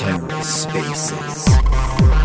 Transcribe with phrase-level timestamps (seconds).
[0.00, 2.19] Terra Spaces.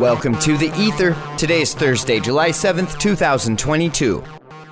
[0.00, 1.16] Welcome to The Ether.
[1.38, 4.22] Today is Thursday, July 7th, 2022.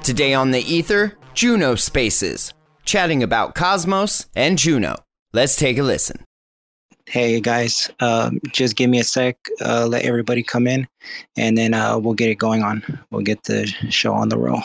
[0.03, 2.53] Today on The Ether, Juno Spaces,
[2.85, 4.97] chatting about Cosmos and Juno.
[5.33, 6.25] Let's take a listen.
[7.07, 9.37] Hey guys, um, just give me a sec.
[9.61, 10.87] Uh, let everybody come in,
[11.37, 12.83] and then uh, we'll get it going on.
[13.11, 14.63] We'll get the show on the roll.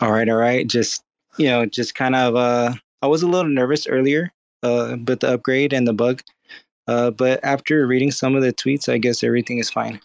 [0.00, 0.66] All right, all right.
[0.66, 1.02] Just
[1.38, 2.36] you know, just kind of.
[2.36, 6.22] Uh, I was a little nervous earlier, uh, with the upgrade and the bug,
[6.86, 10.00] uh, but after reading some of the tweets, I guess everything is fine.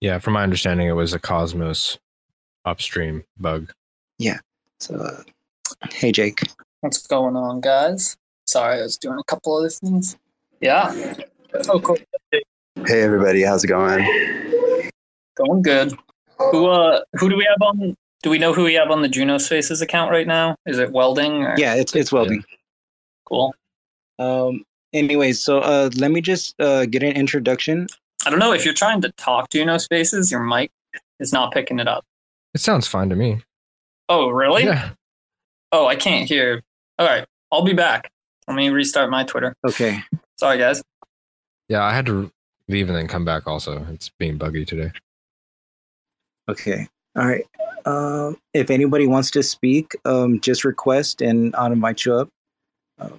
[0.00, 1.98] Yeah, from my understanding, it was a Cosmos
[2.64, 3.72] upstream bug.
[4.18, 4.38] Yeah.
[4.80, 5.22] So, uh,
[5.92, 6.40] hey Jake.
[6.80, 8.16] What's going on, guys?
[8.46, 10.16] Sorry, I was doing a couple other things.
[10.60, 11.14] Yeah.
[11.68, 11.96] Oh, cool.
[12.32, 14.04] Hey everybody, how's it going?
[15.36, 15.92] Going good.
[16.38, 19.08] Who uh who do we have on do we know who we have on the
[19.08, 20.56] Juno Spaces account right now?
[20.66, 22.44] Is it welding or Yeah, it's it's welding.
[23.24, 23.54] cool?
[24.18, 24.62] Um.
[24.96, 27.86] Anyways, so uh, let me just uh get an introduction.
[28.24, 30.70] I don't know if you're trying to talk Juno Spaces, your mic
[31.20, 32.04] is not picking it up.
[32.54, 33.42] It sounds fine to me.
[34.08, 34.64] Oh, really?
[34.64, 34.90] Yeah.
[35.72, 36.62] Oh, I can't hear.
[36.98, 38.10] All right, I'll be back.
[38.48, 39.54] Let me restart my Twitter.
[39.66, 40.02] Okay.
[40.38, 40.82] Sorry, guys.
[41.68, 42.30] Yeah, I had to
[42.68, 43.84] leave and then come back also.
[43.92, 44.92] It's being buggy today.
[46.48, 46.86] Okay.
[47.16, 47.44] All right.
[47.84, 52.28] Um, if anybody wants to speak, um, just request and I'll invite you up.
[52.98, 53.18] Um,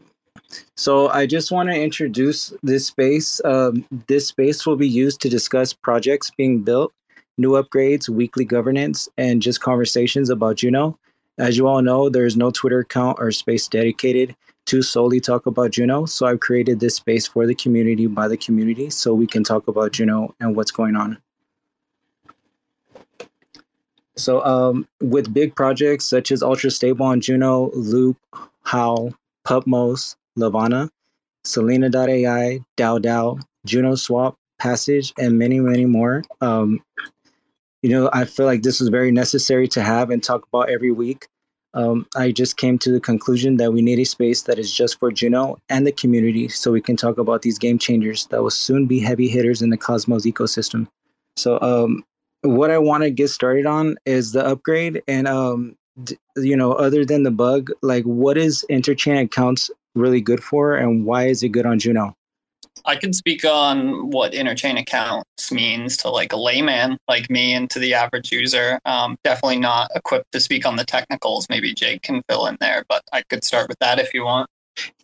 [0.75, 3.41] so I just want to introduce this space.
[3.45, 6.93] Um, this space will be used to discuss projects being built,
[7.37, 10.97] new upgrades, weekly governance, and just conversations about Juno.
[11.37, 14.35] As you all know, there is no Twitter account or space dedicated
[14.65, 16.05] to solely talk about Juno.
[16.05, 19.67] So I've created this space for the community by the community so we can talk
[19.67, 21.17] about Juno and what's going on.
[24.17, 28.17] So, um, with big projects such as Ultra Stable on Juno, Loop,
[28.63, 29.13] Howl,
[29.45, 30.89] Pupmos, Levana,
[31.43, 36.81] Selena.ai, DAO DAO, Juno Swap, Passage, and many, many more, um,
[37.81, 40.91] you know, I feel like this was very necessary to have and talk about every
[40.91, 41.27] week.
[41.73, 44.99] Um, I just came to the conclusion that we need a space that is just
[44.99, 48.49] for Juno and the community so we can talk about these game changers that will
[48.49, 50.87] soon be heavy hitters in the Cosmos ecosystem.
[51.35, 52.03] So, um,
[52.41, 56.71] what I want to get started on is the upgrade, and um, d- you know,
[56.73, 61.43] other than the bug, like what is interchain accounts really good for, and why is
[61.43, 62.13] it good on Juno?
[62.85, 67.69] I can speak on what interchain accounts means to like a layman like me and
[67.71, 68.79] to the average user.
[68.85, 71.47] Um, definitely not equipped to speak on the technicals.
[71.49, 74.49] Maybe Jake can fill in there, but I could start with that if you want.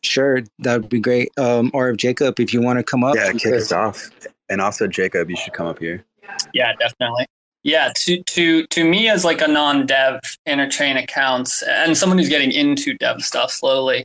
[0.02, 1.30] Sure, that would be great.
[1.38, 3.54] Um, or if Jacob, if you want to come up, Yeah, kick could.
[3.56, 4.10] us off.
[4.50, 6.06] And also Jacob, you should come up here.
[6.54, 7.25] Yeah, definitely.
[7.64, 12.52] Yeah, to to to me as like a non-dev interchain accounts and someone who's getting
[12.52, 14.04] into dev stuff slowly,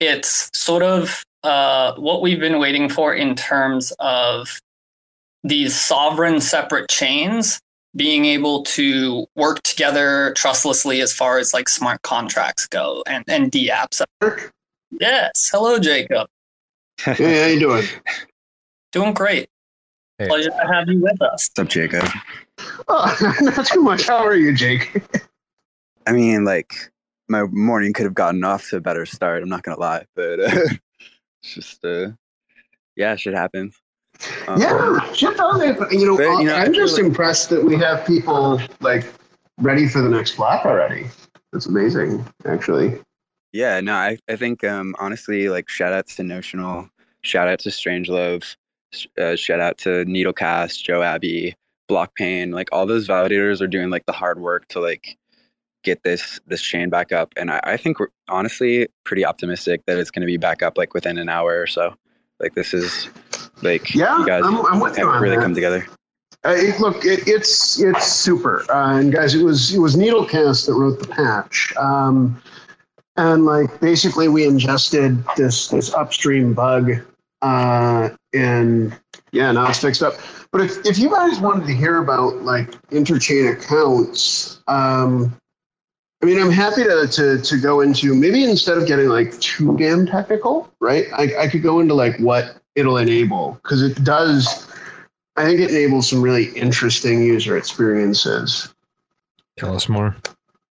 [0.00, 4.60] it's sort of uh, what we've been waiting for in terms of
[5.44, 7.60] these sovereign separate chains
[7.94, 13.50] being able to work together trustlessly as far as like smart contracts go and and
[13.50, 14.02] DApps.
[15.00, 16.28] Yes, hello Jacob,
[17.00, 17.84] Hey, how you doing?
[18.92, 19.48] doing great.
[20.18, 20.28] Hey.
[20.28, 21.50] Pleasure to have you with us.
[21.54, 22.08] What's up, Jacob?
[22.88, 24.06] Oh, not too much.
[24.06, 25.02] How are you, Jake?
[26.06, 26.90] I mean, like,
[27.28, 29.42] my morning could have gotten off to a better start.
[29.42, 30.50] I'm not gonna lie, but uh,
[31.42, 32.08] it's just, uh,
[32.96, 33.76] yeah, shit happens.
[34.48, 35.92] Um, yeah, shit it.
[35.92, 39.04] You know, But, you know, I'm just like- impressed that we have people like
[39.58, 41.06] ready for the next flap already.
[41.52, 43.00] That's amazing, actually.
[43.52, 46.88] Yeah, no, I, I think um, honestly, like shout out to Notional,
[47.22, 48.56] shout out to Strangelove,
[48.92, 51.54] sh- uh, shout out to Needlecast, Joe Abbey,
[51.90, 55.16] Blockpane, like all those validators are doing like the hard work to like
[55.86, 59.96] get this this chain back up, and I, I think we're honestly pretty optimistic that
[59.98, 61.94] it's going to be back up like within an hour or so.
[62.40, 63.08] Like this is
[63.62, 65.42] like Yeah, you guys I'm, I'm with you really that.
[65.42, 65.86] come together.
[66.44, 70.66] Uh, it, look, it, it's it's super, uh, and guys, it was it was Needlecast
[70.66, 72.40] that wrote the patch, um,
[73.16, 76.92] and like basically we ingested this this upstream bug,
[77.42, 78.96] uh, and
[79.32, 80.14] yeah, now it's fixed up.
[80.52, 85.36] But if, if you guys wanted to hear about like interchain accounts, um,
[86.26, 89.76] I mean, I'm happy to, to, to go into maybe instead of getting like too
[89.78, 91.06] damn technical, right?
[91.12, 94.66] I, I could go into like what it'll enable because it does,
[95.36, 98.74] I think it enables some really interesting user experiences.
[99.56, 100.16] Tell us more.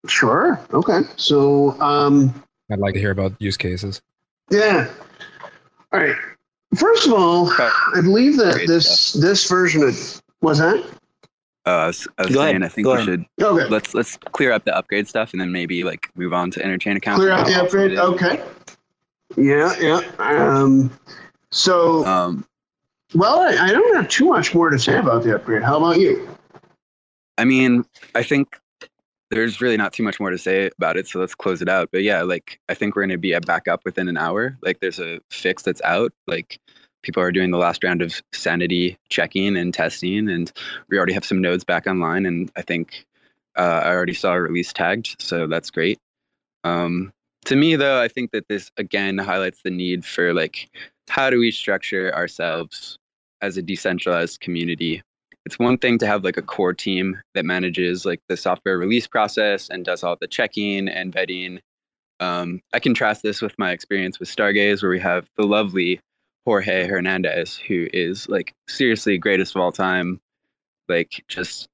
[0.07, 0.59] Sure.
[0.73, 1.03] Okay.
[1.15, 4.01] So, um, I'd like to hear about use cases.
[4.51, 4.89] yeah.
[5.93, 6.17] All right.
[6.75, 10.85] First of all, I believe that this this version of was that
[11.67, 13.05] Uh, I was, I was Go saying, ahead, I think go we ahead.
[13.39, 13.67] should okay.
[13.69, 16.95] let's let's clear up the upgrade stuff and then maybe like move on to interchain
[16.95, 17.19] accounts.
[17.19, 17.97] Clear out the upgrade.
[17.97, 18.43] Okay.
[19.35, 20.01] Yeah, yeah.
[20.19, 20.91] Um,
[21.51, 22.45] so, Um,
[23.15, 25.63] well, I, I don't have too much more to say about the upgrade.
[25.63, 26.29] How about you?
[27.37, 27.83] I mean,
[28.13, 28.59] I think
[29.31, 31.89] there's really not too much more to say about it, so let's close it out.
[31.91, 34.57] But yeah, like I think we're gonna be at back up within an hour.
[34.61, 36.13] Like there's a fix that's out.
[36.27, 36.59] Like
[37.05, 40.51] people are doing the last round of sanity checking and testing, and
[40.89, 42.25] we already have some nodes back online.
[42.25, 43.05] And I think
[43.57, 45.99] uh, I already saw a release tagged, so that's great.
[46.63, 47.13] Um,
[47.45, 50.69] to me, though, I think that this again highlights the need for like
[51.07, 52.97] how do we structure ourselves
[53.41, 55.03] as a decentralized community
[55.45, 59.07] it's one thing to have like a core team that manages like the software release
[59.07, 61.59] process and does all the checking and vetting.
[62.19, 65.99] Um, I contrast this with my experience with Stargaze, where we have the lovely
[66.45, 70.19] Jorge Hernandez, who is like seriously greatest of all time,
[70.87, 71.67] like just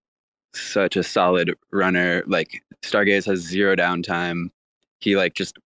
[0.54, 2.24] such a solid runner.
[2.26, 4.50] Like Stargaze has zero downtime.
[5.00, 5.58] He like just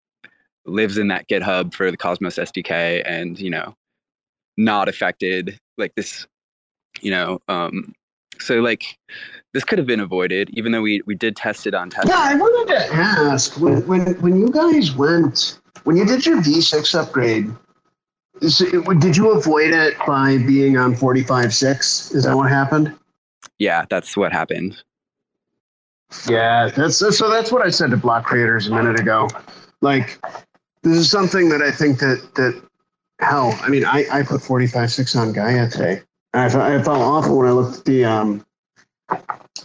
[0.66, 3.76] lives in that GitHub for the Cosmos SDK, and you know,
[4.56, 5.58] not affected.
[5.76, 6.26] Like this
[7.00, 7.94] you know um
[8.40, 8.96] so like
[9.52, 12.18] this could have been avoided even though we we did test it on test Yeah,
[12.18, 16.98] I wanted to ask when when when you guys went when you did your V6
[16.98, 17.50] upgrade.
[18.42, 22.14] It, did you avoid it by being on 45.6?
[22.14, 22.94] Is that what happened?
[23.58, 24.82] yeah that's what happened
[26.28, 27.28] Yeah, that's so.
[27.28, 29.28] That's what I said to block creators a minute ago.
[29.80, 30.20] Like,
[30.82, 32.62] this is something that I think that that
[33.18, 33.58] hell.
[33.62, 36.02] I mean, I I put forty five six on Gaia today.
[36.32, 38.46] I felt, I felt awful when I looked at the um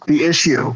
[0.07, 0.75] the issue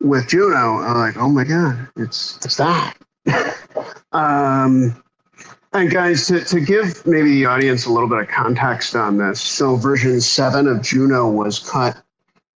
[0.00, 0.78] with Juno.
[0.78, 2.94] I'm like, oh my god, it's it's that.
[4.12, 5.02] um,
[5.76, 9.40] and guys, to to give maybe the audience a little bit of context on this.
[9.40, 12.02] So version seven of Juno was cut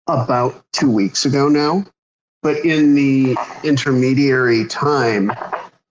[0.07, 1.85] about two weeks ago now.
[2.43, 5.31] But in the intermediary time,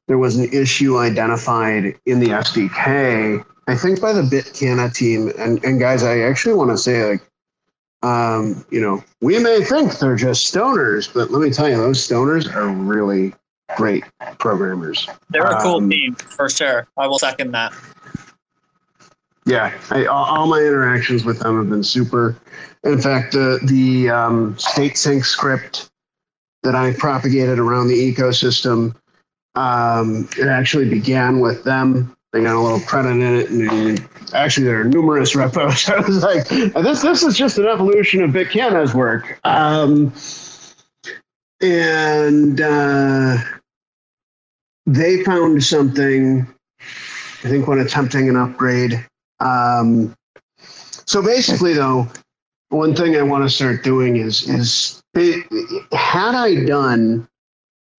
[0.06, 5.32] there was an issue identified in the SDK, I think by the BitCanna team.
[5.38, 7.22] And, and guys, I actually want to say, like,
[8.02, 12.06] um, you know, we may think they're just stoners, but let me tell you, those
[12.06, 13.34] stoners are really
[13.76, 14.04] great
[14.38, 15.08] programmers.
[15.30, 16.86] They're a cool Um, team for sure.
[16.96, 17.72] I will second that.
[19.44, 22.36] Yeah, I, all, my interactions with them have been super.
[22.84, 25.88] In fact, the the um, state sync script
[26.64, 28.94] that I propagated around the ecosystem,
[29.54, 32.16] um, it actually began with them.
[32.32, 35.88] They got a little credit in it, and actually there are numerous repos.
[35.88, 39.38] I was like, this this is just an evolution of BitCanna's work.
[39.44, 40.12] Um,
[41.62, 43.38] and uh,
[44.86, 46.46] they found something.
[47.44, 49.04] I think when attempting an upgrade.
[49.40, 50.14] Um,
[50.58, 52.08] so basically, though,
[52.70, 55.46] one thing I want to start doing is is it,
[55.92, 57.28] had I done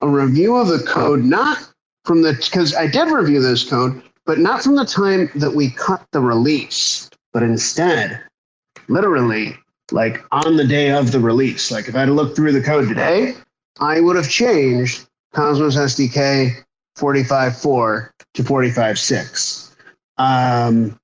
[0.02, 1.58] a review of the code, not
[2.06, 5.70] from the because I did review this code, but not from the time that we
[5.72, 8.22] cut the release, but instead,
[8.88, 9.56] literally,
[9.92, 11.72] like on the day of the release.
[11.72, 13.36] Like if I had looked through the code today,
[13.80, 16.64] I would have changed Cosmos SDK
[16.98, 19.76] 45.4 to 45.6.
[20.18, 21.00] Um,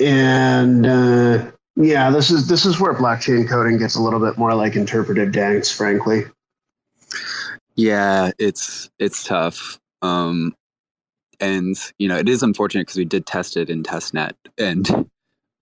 [0.00, 4.54] and uh, yeah, this is this is where blockchain coding gets a little bit more
[4.54, 6.24] like interpretive dance, frankly.
[7.76, 10.52] yeah it's it's tough um
[11.38, 15.08] and you know it is unfortunate because we did test it in testnet and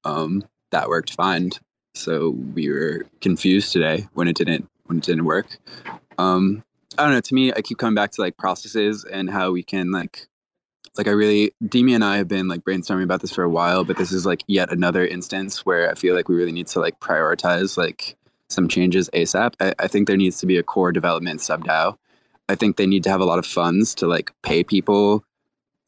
[0.05, 1.51] um that worked fine
[1.95, 5.59] so we were confused today when it didn't when it didn't work
[6.17, 6.63] um
[6.99, 9.63] i don't know to me i keep coming back to like processes and how we
[9.63, 10.29] can like
[10.97, 13.85] like i really demi and i have been like brainstorming about this for a while
[13.85, 16.81] but this is like yet another instance where i feel like we really need to
[16.81, 18.17] like prioritize like
[18.49, 21.97] some changes asap i, I think there needs to be a core development sub dao
[22.49, 25.25] i think they need to have a lot of funds to like pay people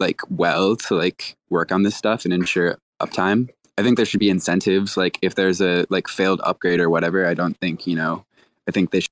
[0.01, 3.49] like well to like work on this stuff and ensure uptime.
[3.77, 7.27] I think there should be incentives like if there's a like failed upgrade or whatever
[7.27, 8.25] i don't think you know
[8.67, 9.09] i think they sh-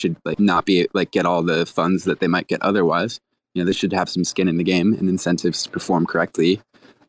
[0.00, 3.20] should like not be like get all the funds that they might get otherwise
[3.54, 6.60] you know they should have some skin in the game and incentives to perform correctly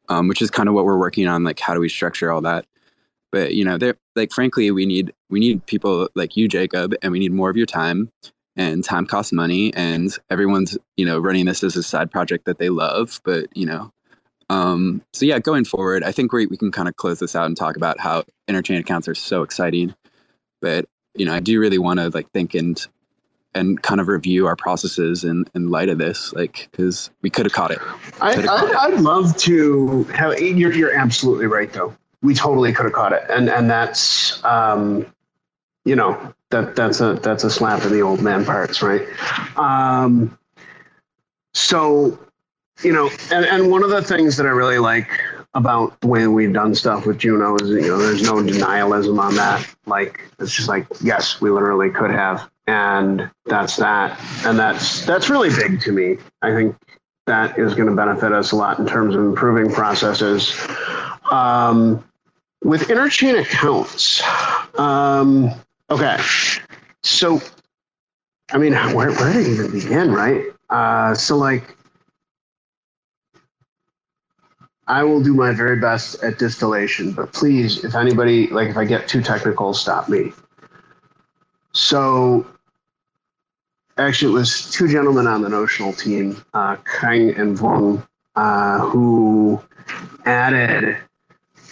[0.10, 2.42] um, which is kind of what we're working on like how do we structure all
[2.42, 2.66] that
[3.32, 7.12] but you know, they're like frankly, we need we need people like you, Jacob, and
[7.12, 8.12] we need more of your time.
[8.56, 12.58] And time costs money, and everyone's you know running this as a side project that
[12.58, 13.22] they love.
[13.24, 13.92] But you know,
[14.50, 17.46] um, so yeah, going forward, I think we we can kind of close this out
[17.46, 19.96] and talk about how interchain accounts are so exciting.
[20.62, 20.86] But
[21.20, 22.86] you know, I do really want to like think and
[23.56, 27.46] and kind of review our processes in, in light of this, like because we could
[27.46, 27.80] have caught it.
[28.22, 30.40] I, I, I'd love to have.
[30.40, 31.96] You're, you're absolutely right, though.
[32.22, 35.06] We totally could have caught it, and and that's um,
[35.84, 39.06] you know that that's a that's a slap in the old man parts, right?
[39.58, 40.38] Um,
[41.54, 42.18] so
[42.82, 45.10] you know, and and one of the things that I really like
[45.54, 49.36] about the way we've done stuff with Juno is you know there's no denialism on
[49.36, 49.68] that.
[49.86, 55.30] Like it's just like yes, we literally could have, and that's that, and that's that's
[55.30, 56.18] really big to me.
[56.42, 56.76] I think
[57.26, 60.56] that is going to benefit us a lot in terms of improving processes.
[61.32, 62.04] Um,
[62.64, 64.22] with interchain accounts,
[64.78, 65.52] um,
[65.90, 66.18] okay,
[67.04, 67.42] so
[68.52, 70.44] I mean, where where to even begin, right?
[70.70, 71.76] Uh, so like
[74.90, 78.86] I will do my very best at distillation, but please, if anybody, like if I
[78.86, 80.34] get too technical, stop me.
[81.74, 82.48] So,
[84.00, 88.06] actually, it was two gentlemen on the notional team, uh, Kang and Vong,
[88.36, 89.62] uh, who
[90.26, 90.98] added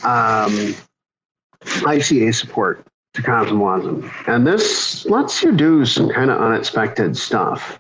[0.03, 0.75] um,
[1.63, 4.11] ICA support to CosmWasm.
[4.27, 7.79] And this lets you do some kind of unexpected stuff.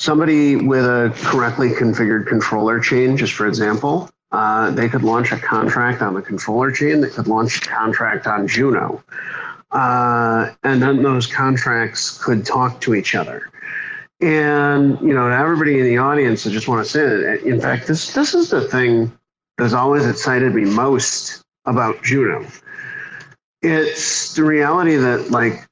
[0.00, 5.38] Somebody with a correctly configured controller chain, just for example, uh, they could launch a
[5.38, 7.00] contract on the controller chain.
[7.00, 9.04] They could launch a contract on Juno.
[9.70, 13.50] Uh, and then those contracts could talk to each other.
[14.20, 17.60] And, you know, to everybody in the audience, I just want to say that, in
[17.60, 19.12] fact, this, this is the thing
[19.58, 22.46] that's always excited me most about Juno.
[23.62, 25.66] It's the reality that, like,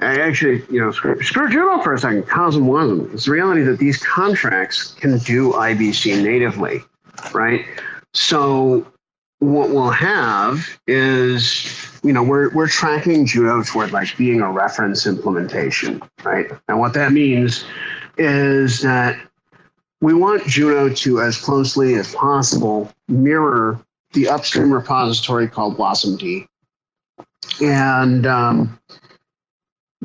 [0.00, 3.14] I actually, you know, screw, screw Juno for a second, CosmWasm.
[3.14, 6.82] It's the reality that these contracts can do IBC natively
[7.34, 7.64] right?
[8.14, 8.86] So
[9.38, 15.06] what we'll have is, you know, we're we're tracking Juno toward like being a reference
[15.06, 16.50] implementation, right?
[16.68, 17.64] And what that means
[18.18, 19.18] is that
[20.00, 23.80] we want Juno to, as closely as possible, mirror
[24.12, 26.46] the upstream repository called wasmd.
[27.60, 28.78] And um,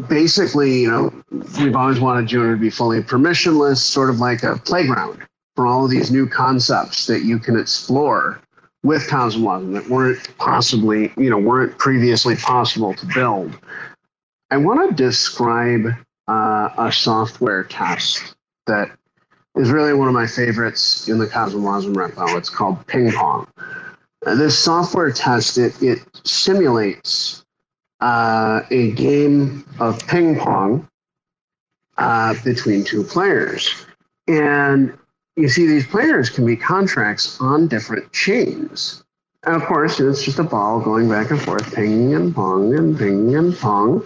[0.07, 1.23] basically, you know,
[1.59, 5.25] we've always wanted Juno to be fully permissionless, sort of like a playground,
[5.57, 8.39] for all of these new concepts that you can explore
[8.83, 13.57] with CosmWasm that weren't possibly, you know, weren't previously possible to build.
[14.51, 15.87] I want to describe
[16.27, 18.35] uh, a software test
[18.67, 18.91] that
[19.55, 22.37] is really one of my favorites in the CosmWasm repo.
[22.37, 23.47] It's called Ping Pong.
[24.27, 27.43] Uh, this software test it, it simulates
[28.01, 30.87] uh, a game of ping pong
[31.97, 33.73] uh, between two players,
[34.27, 34.95] and
[35.37, 39.03] you see these players can be contracts on different chains.
[39.43, 42.97] And of course, it's just a ball going back and forth, ping and pong and
[42.97, 44.03] ping and pong.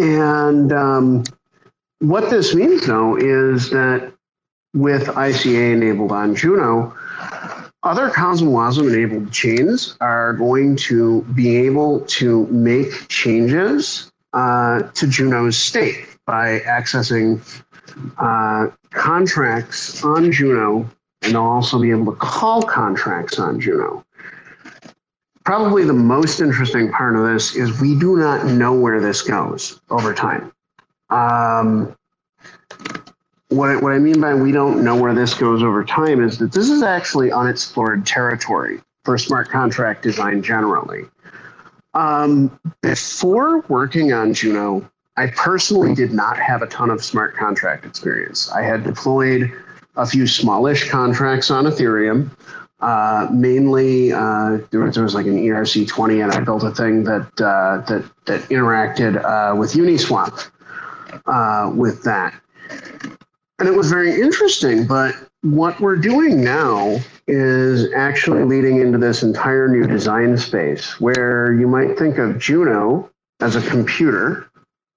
[0.00, 1.24] And um,
[1.98, 4.12] what this means, though, is that
[4.72, 6.96] with ICA enabled on Juno,
[7.82, 15.58] other CosmWasm enabled chains are going to be able to make changes uh, to Juno's
[15.58, 17.40] state by accessing
[18.18, 20.88] uh, contracts on Juno,
[21.22, 24.04] and they'll also be able to call contracts on Juno.
[25.44, 29.80] Probably the most interesting part of this is we do not know where this goes
[29.90, 30.52] over time.
[31.10, 31.96] Um,
[33.48, 36.38] what, I, what I mean by we don't know where this goes over time is
[36.38, 41.04] that this is actually unexplored territory for smart contract design generally.
[41.94, 47.84] Um, before working on Juno, I personally did not have a ton of smart contract
[47.84, 48.50] experience.
[48.50, 49.52] I had deployed
[49.96, 52.30] a few smallish contracts on Ethereum.
[52.80, 57.04] Uh, mainly, uh, there, was, there, was, like an ERC20, and I built a thing
[57.04, 60.50] that uh, that that interacted uh, with Uniswap
[61.26, 62.34] uh, with that,
[63.60, 64.84] and it was very interesting.
[64.84, 71.52] But what we're doing now is actually leading into this entire new design space, where
[71.52, 73.08] you might think of Juno
[73.40, 74.50] as a computer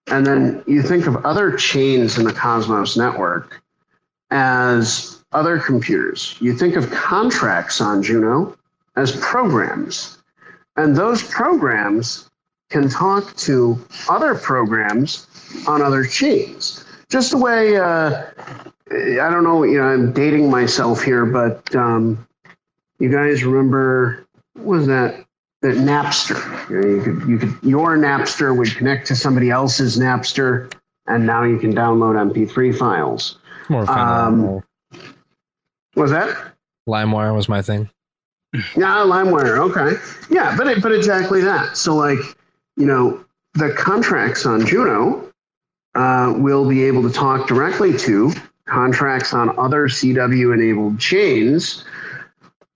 [0.08, 3.62] and then you think of other chains in the Cosmos network
[4.32, 6.36] as other computers.
[6.40, 8.56] You think of contracts on Juno
[8.96, 10.20] as programs.
[10.78, 12.30] And those programs
[12.70, 15.28] can talk to other programs
[15.68, 16.86] on other chains.
[17.10, 18.26] Just the way, uh,
[18.92, 22.28] I don't know, you know, I'm dating myself here, but um,
[23.00, 25.25] you guys remember, what was that?
[25.74, 26.70] Napster.
[26.70, 30.74] You, know, you could you could your Napster would connect to somebody else's Napster,
[31.08, 33.38] and now you can download MP3 files.
[33.70, 33.98] More fun.
[33.98, 34.64] Um,
[35.96, 36.54] Was that?
[36.88, 37.90] LimeWire was my thing.
[38.54, 39.58] Yeah, LimeWire.
[39.70, 39.98] Okay.
[40.30, 41.76] Yeah, but it, but exactly that.
[41.76, 42.20] So like,
[42.78, 45.32] you know, the contracts on Juno
[45.96, 48.32] uh, will be able to talk directly to
[48.68, 51.86] contracts on other CW enabled chains,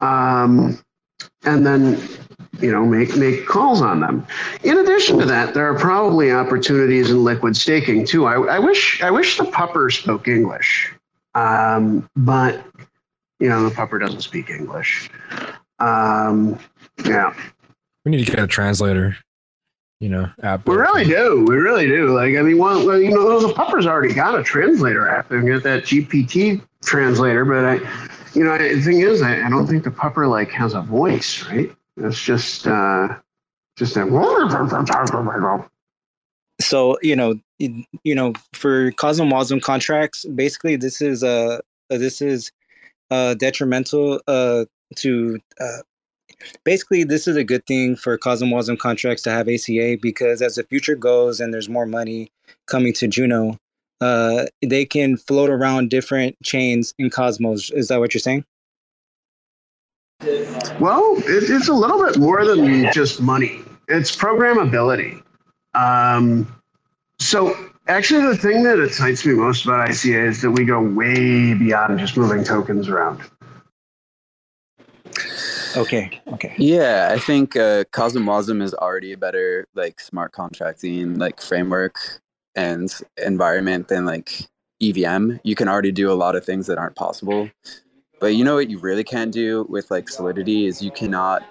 [0.01, 0.79] um,
[1.43, 1.99] and then
[2.61, 4.25] you know make make calls on them.
[4.63, 8.25] In addition to that, there are probably opportunities in liquid staking too.
[8.25, 10.93] I, I wish I wish the pupper spoke English,
[11.35, 12.63] um, but
[13.39, 15.09] you know the pupper doesn't speak English.
[15.79, 16.59] Um,
[17.05, 17.33] yeah.
[18.05, 19.17] We need to get a translator.
[19.99, 20.65] You know, app.
[20.65, 21.43] We really do.
[21.45, 22.15] We really do.
[22.15, 25.45] Like, I mean, well, well, you know, the Pupper's already got a translator app and
[25.45, 27.73] get that GPT translator, but I,
[28.33, 31.43] you know, the thing is, I, I don't think the Pupper like has a voice,
[31.49, 31.75] right?
[31.99, 33.17] It's just, uh,
[33.77, 34.07] just that.
[36.59, 42.51] so you know you know for CosmWasm contracts basically this is uh this is
[43.11, 44.65] uh detrimental uh
[44.95, 45.79] to uh
[46.63, 50.63] basically this is a good thing for CosmWasm contracts to have ICA because as the
[50.63, 52.31] future goes and there's more money
[52.67, 53.57] coming to juno
[54.01, 58.43] uh they can float around different chains in cosmos is that what you're saying
[60.21, 63.61] Well, it, it's a little bit more than just money.
[63.87, 65.21] It's programmability.
[65.75, 66.61] Um,
[67.19, 67.55] so
[67.87, 71.99] actually, the thing that excites me most about ICA is that we go way beyond
[71.99, 73.21] just moving tokens around.
[75.77, 81.39] okay okay Yeah, I think uh, CosmWasm is already a better like smart contracting like
[81.41, 81.95] framework
[82.55, 84.47] and environment than like
[84.81, 85.33] EVM.
[85.43, 87.49] You can already do a lot of things that aren't possible.
[88.19, 91.43] But you know what you really can't do with like Solidity is you cannot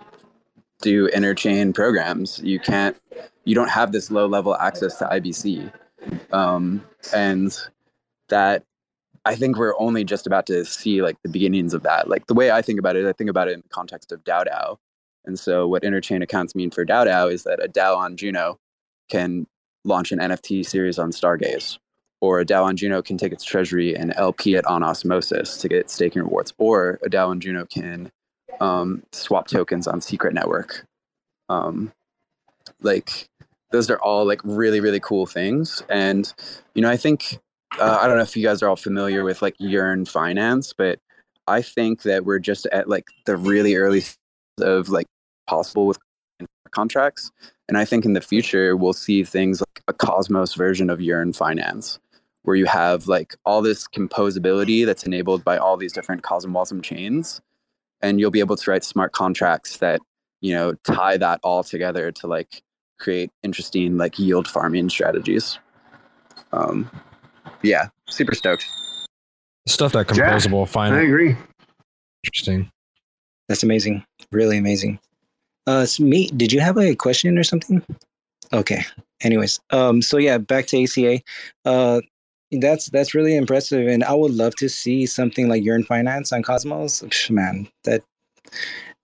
[0.82, 2.40] do interchain programs.
[2.40, 2.96] You can't.
[3.44, 5.72] You don't have this low level access to IBC,
[6.32, 6.84] um,
[7.14, 7.58] and
[8.28, 8.64] that
[9.24, 12.08] I think we're only just about to see like the beginnings of that.
[12.08, 14.24] Like the way I think about it, I think about it in the context of
[14.24, 14.76] DAO DAO.
[15.24, 18.58] And so what interchain accounts mean for DAO DAO is that a DAO on Juno
[19.10, 19.46] can
[19.84, 21.78] launch an NFT series on Stargaze,
[22.20, 25.68] or a DAO on Juno can take its treasury and LP it on Osmosis to
[25.68, 28.10] get staking rewards, or a DAO on Juno can
[28.60, 30.84] um, swap tokens on Secret Network.
[31.48, 31.92] Um,
[32.80, 33.28] like
[33.70, 36.32] those are all like really really cool things, and
[36.74, 37.38] you know I think
[37.78, 40.98] uh, I don't know if you guys are all familiar with like Yearn Finance, but
[41.46, 44.02] I think that we're just at like the really early
[44.60, 45.06] of like
[45.46, 45.98] possible with
[46.70, 47.30] contracts.
[47.68, 51.32] And I think in the future we'll see things like a Cosmos version of Yearn
[51.32, 51.98] Finance,
[52.48, 57.42] where you have like all this composability that's enabled by all these different CosmWasm chains,
[58.00, 60.00] and you'll be able to write smart contracts that
[60.40, 62.62] you know tie that all together to like
[62.98, 65.58] create interesting like yield farming strategies.
[66.54, 66.90] Um,
[67.60, 68.64] yeah, super stoked.
[69.66, 71.36] Stuff that Yeah, composable, I agree.
[72.24, 72.72] interesting.
[73.50, 74.06] That's amazing.
[74.32, 74.98] Really amazing.
[75.66, 77.84] Uh, Meat, did you have a question or something?
[78.54, 78.86] Okay.
[79.20, 81.20] Anyways, um, so yeah, back to ICA.
[81.66, 82.00] Uh,
[82.50, 86.42] that's that's really impressive, and I would love to see something like Yearn Finance on
[86.42, 87.30] Cosmos.
[87.30, 88.02] Man, that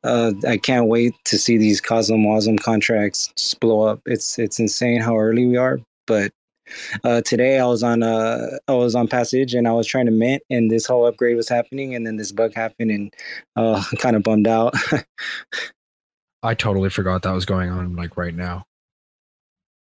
[0.03, 4.01] uh, I can't wait to see these CosmWasm contracts just blow up.
[4.07, 6.33] It's it's insane how early we are, but
[7.05, 10.13] uh, today I was on uh I was on Passage and I was trying to
[10.13, 13.15] mint, and this whole upgrade was happening, and then this bug happened, and
[13.57, 14.75] uh, kind of bummed out.
[16.43, 18.65] I totally forgot that was going on like right now.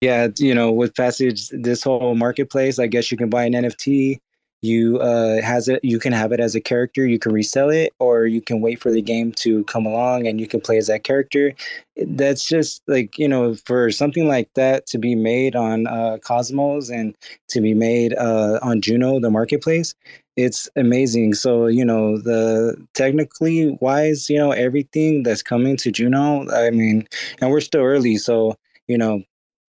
[0.01, 4.21] Yeah, you know, with Passage, this whole marketplace, I guess you can buy an NFT.
[4.61, 7.93] You uh has it you can have it as a character, you can resell it,
[8.01, 10.89] or you can wait for the game to come along and you can play as
[10.89, 11.55] that character.
[11.97, 16.91] That's just like, you know, for something like that to be made on uh Cosmos
[16.91, 17.15] and
[17.51, 19.95] to be made uh on Juno, the marketplace,
[20.37, 21.35] it's amazing.
[21.35, 27.07] So, you know, the technically wise, you know, everything that's coming to Juno, I mean,
[27.41, 28.57] and we're still early, so
[28.89, 29.23] you know,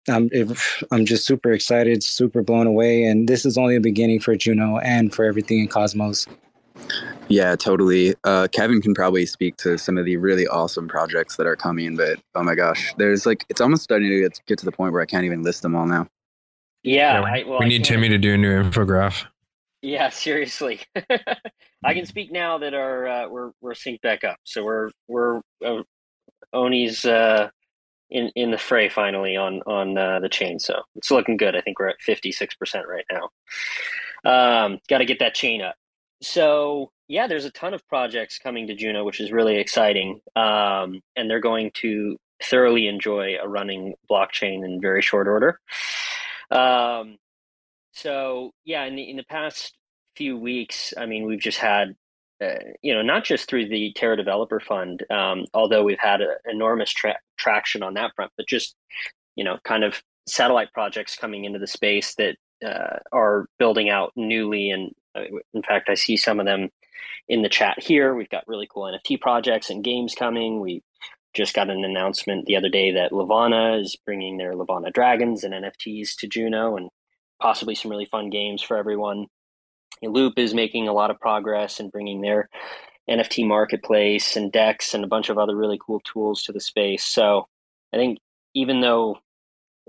[0.10, 4.20] I'm if, I'm just super excited, super blown away, and this is only the beginning
[4.20, 6.28] for Juno and for everything in Cosmos.
[7.28, 8.16] Yeah, totally.
[8.24, 11.96] Uh, Kevin can probably speak to some of the really awesome projects that are coming,
[11.96, 14.92] but oh my gosh, there's like it's almost starting to get, get to the point
[14.94, 16.08] where I can't even list them all now.
[16.84, 19.26] Yeah, Yeah, I, well, we I need can't- Timmy to do a new infograph.
[19.84, 20.82] Yeah, seriously.
[21.84, 24.38] I can speak now that our uh, we're we're synced back up.
[24.44, 25.84] So we're we're uh,
[26.54, 27.50] Oni's uh,
[28.12, 30.60] in in the fray finally on on uh, the chain.
[30.60, 31.56] So it's looking good.
[31.56, 33.30] I think we're at fifty six percent right now.
[34.24, 35.76] Um, Got to get that chain up.
[36.22, 40.22] So yeah, there's a ton of projects coming to Juno, which is really exciting.
[40.36, 45.60] Um, and they're going to thoroughly enjoy a running blockchain in very short order.
[46.52, 47.18] Um,
[47.94, 49.76] so yeah, in the in the past
[50.16, 51.96] few weeks, I mean, we've just had
[52.42, 56.30] uh, you know, not just through the Terra Developer Fund, um, although we've had an
[56.50, 58.76] enormous tra- traction on that front, but just
[59.36, 64.12] you know, kind of satellite projects coming into the space that uh, are building out
[64.16, 64.70] newly.
[64.70, 65.24] And uh,
[65.54, 66.70] in fact, I see some of them
[67.28, 68.14] in the chat here.
[68.14, 70.60] We've got really cool NFT projects and games coming.
[70.60, 70.84] We
[71.34, 75.54] just got an announcement the other day that Levana is bringing their Levana Dragons and
[75.54, 76.90] NFTs to Juno, and
[77.42, 79.28] possibly some really fun games for everyone.
[80.04, 82.50] Loop is making a lot of progress and bringing their
[83.10, 87.04] NFT marketplace and DEX and a bunch of other really cool tools to the space.
[87.04, 87.48] So
[87.94, 88.20] I think
[88.54, 89.18] even though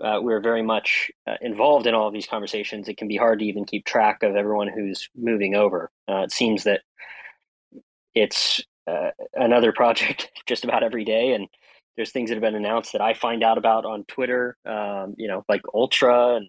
[0.03, 3.39] uh, we're very much uh, involved in all of these conversations, it can be hard
[3.41, 5.91] to even keep track of everyone who's moving over.
[6.09, 6.81] Uh, it seems that
[8.15, 11.49] it's uh, another project just about every day, and
[11.97, 15.29] there's things that have been announced that I find out about on Twitter, um, you
[15.29, 16.49] know, like Ultra and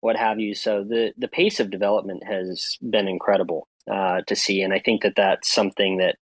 [0.00, 0.54] what have you.
[0.54, 5.02] So the the pace of development has been incredible uh, to see, and I think
[5.02, 6.16] that that's something that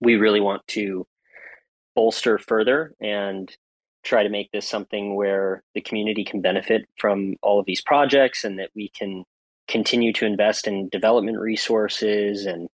[0.00, 1.06] we really want to
[1.94, 3.50] bolster further and
[4.04, 8.44] try to make this something where the community can benefit from all of these projects
[8.44, 9.24] and that we can
[9.66, 12.68] continue to invest in development resources and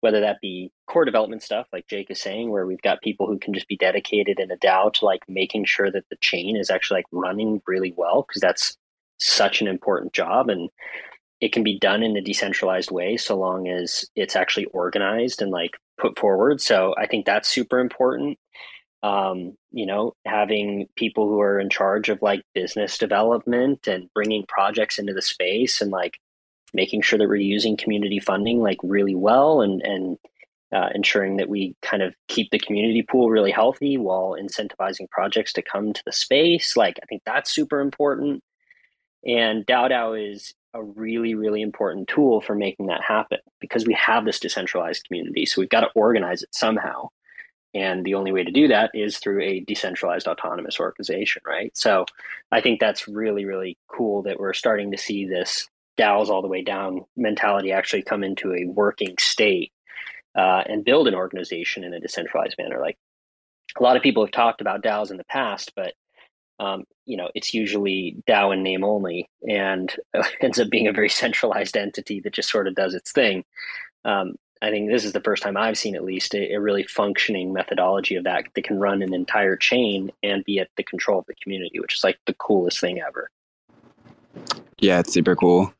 [0.00, 3.38] whether that be core development stuff like jake is saying where we've got people who
[3.38, 6.70] can just be dedicated in a dao to like making sure that the chain is
[6.70, 8.76] actually like running really well because that's
[9.18, 10.48] such an important job.
[10.48, 10.70] And
[11.40, 15.50] it can be done in a decentralized way so long as it's actually organized and
[15.50, 16.60] like put forward.
[16.60, 18.38] So i think that's super important.
[19.02, 24.44] Um, you know having people who are in charge of like business development and bringing
[24.48, 26.18] projects into the space and like
[26.74, 30.18] making sure that we're using community funding like really well and and
[30.72, 35.52] uh, ensuring that we kind of keep the community pool really healthy while incentivizing projects
[35.52, 38.42] to come to the space like i think that's super important.
[39.26, 44.24] And DAO is a really, really important tool for making that happen because we have
[44.24, 45.46] this decentralized community.
[45.46, 47.08] So we've got to organize it somehow.
[47.74, 51.76] And the only way to do that is through a decentralized autonomous organization, right?
[51.76, 52.06] So
[52.50, 56.48] I think that's really, really cool that we're starting to see this DAOs all the
[56.48, 59.72] way down mentality actually come into a working state
[60.34, 62.80] uh, and build an organization in a decentralized manner.
[62.80, 62.98] Like
[63.78, 65.94] a lot of people have talked about DAOs in the past, but
[66.58, 69.94] um, you know, it's usually DAO in name only and
[70.40, 73.44] ends up being a very centralized entity that just sort of does its thing.
[74.04, 76.84] Um, I think this is the first time I've seen at least a, a, really
[76.84, 81.18] functioning methodology of that that can run an entire chain and be at the control
[81.18, 83.28] of the community, which is like the coolest thing ever.
[84.78, 85.72] Yeah, it's super cool.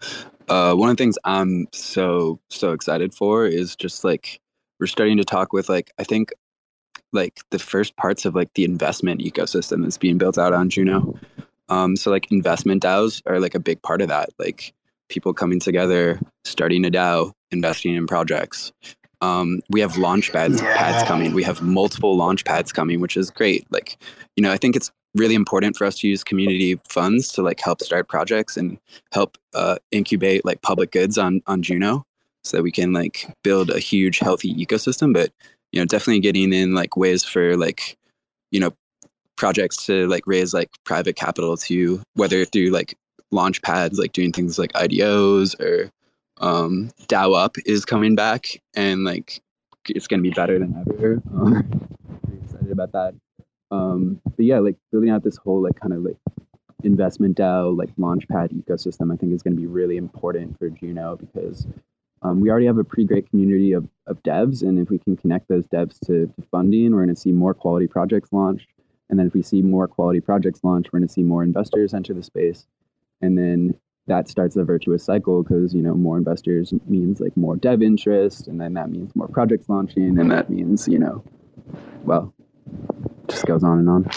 [0.48, 4.40] Uh, one of the things I'm so so excited for is just like
[4.78, 6.32] we're starting to talk with like I think
[7.16, 11.18] like the first parts of like the investment ecosystem that's being built out on Juno.
[11.68, 14.30] Um, so like investment DAOs are like a big part of that.
[14.38, 14.72] Like
[15.08, 18.72] people coming together, starting a DAO, investing in projects.
[19.20, 20.76] Um, we have launch pads, yeah.
[20.76, 21.32] pads coming.
[21.32, 23.66] We have multiple launch pads coming, which is great.
[23.70, 23.96] Like,
[24.36, 27.58] you know, I think it's really important for us to use community funds to like
[27.60, 28.78] help start projects and
[29.12, 32.04] help uh, incubate like public goods on on Juno,
[32.44, 35.14] so that we can like build a huge healthy ecosystem.
[35.14, 35.32] But
[35.76, 37.98] you know definitely getting in like ways for like
[38.50, 38.70] you know
[39.36, 42.96] projects to like raise like private capital to whether through like
[43.30, 45.90] launch pads like doing things like IDOs or
[46.38, 49.42] um, DAO up is coming back and like
[49.90, 51.22] it's gonna be better than ever.
[51.34, 51.88] Um,
[52.42, 53.14] excited about that.
[53.70, 56.16] Um, but yeah, like building out this whole like kind of like
[56.84, 61.16] investment DAO like launchpad ecosystem, I think is going to be really important for Juno
[61.16, 61.66] because
[62.26, 65.16] um, we already have a pretty great community of, of devs, and if we can
[65.16, 68.68] connect those devs to, to funding, we're going to see more quality projects launched.
[69.08, 71.94] And then if we see more quality projects launched, we're going to see more investors
[71.94, 72.66] enter the space,
[73.22, 77.56] and then that starts a virtuous cycle because you know more investors means like more
[77.56, 81.22] dev interest, and then that means more projects launching, and that means you know,
[82.02, 82.34] well,
[83.28, 84.10] just goes on and on.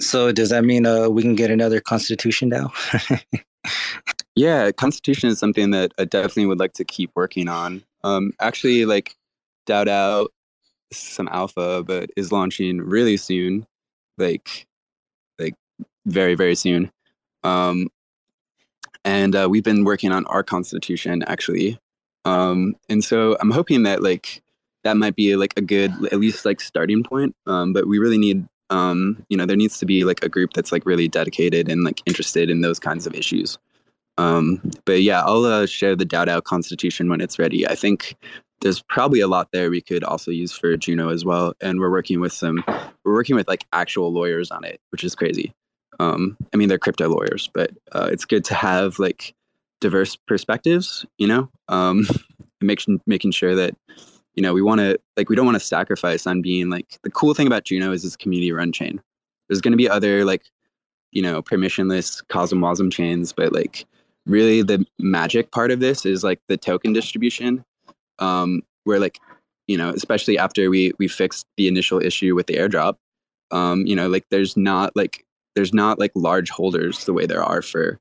[0.00, 2.72] So does that mean uh, we can get another constitution now?
[4.36, 7.84] Yeah, Constitution is something that I definitely would like to keep working on.
[8.02, 9.16] Um, actually, like
[9.66, 10.26] DAO DAO,
[10.92, 13.66] some alpha, but is launching really soon,
[14.18, 14.66] like
[15.38, 15.54] like
[16.06, 16.90] very very soon.
[17.44, 17.88] Um,
[19.04, 21.78] and uh, we've been working on our Constitution actually,
[22.24, 24.42] um, and so I'm hoping that like
[24.82, 27.36] that might be like a good at least like starting point.
[27.46, 30.54] Um, but we really need um, you know there needs to be like a group
[30.54, 33.58] that's like really dedicated and like interested in those kinds of issues.
[34.18, 37.66] Um, but yeah, I'll uh, share the DAO constitution when it's ready.
[37.66, 38.16] I think
[38.60, 41.54] there's probably a lot there we could also use for Juno as well.
[41.60, 42.64] And we're working with some,
[43.04, 45.52] we're working with like actual lawyers on it, which is crazy.
[46.00, 49.34] Um, I mean, they're crypto lawyers, but uh, it's good to have like
[49.80, 52.06] diverse perspectives, you know, um,
[52.60, 53.76] making making sure that
[54.34, 57.10] you know we want to like we don't want to sacrifice on being like the
[57.10, 59.00] cool thing about Juno is it's community run chain.
[59.48, 60.44] There's going to be other like
[61.12, 63.84] you know permissionless Cosm Wasm chains, but like
[64.26, 67.64] really the magic part of this is like the token distribution,
[68.18, 69.18] um, where like
[69.66, 72.96] you know especially after we we fixed the initial issue with the airdrop,
[73.50, 77.42] um, you know like there's not like there's not like large holders the way there
[77.42, 77.98] are for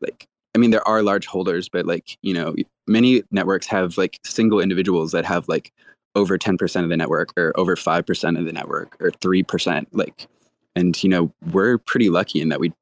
[0.00, 2.54] like I mean, there are large holders, but like, you know,
[2.86, 5.70] many networks have like single individuals that have like
[6.14, 9.86] over 10% of the network or over 5% of the network or 3%.
[9.92, 10.26] Like,
[10.74, 12.72] and, you know, we're pretty lucky in that we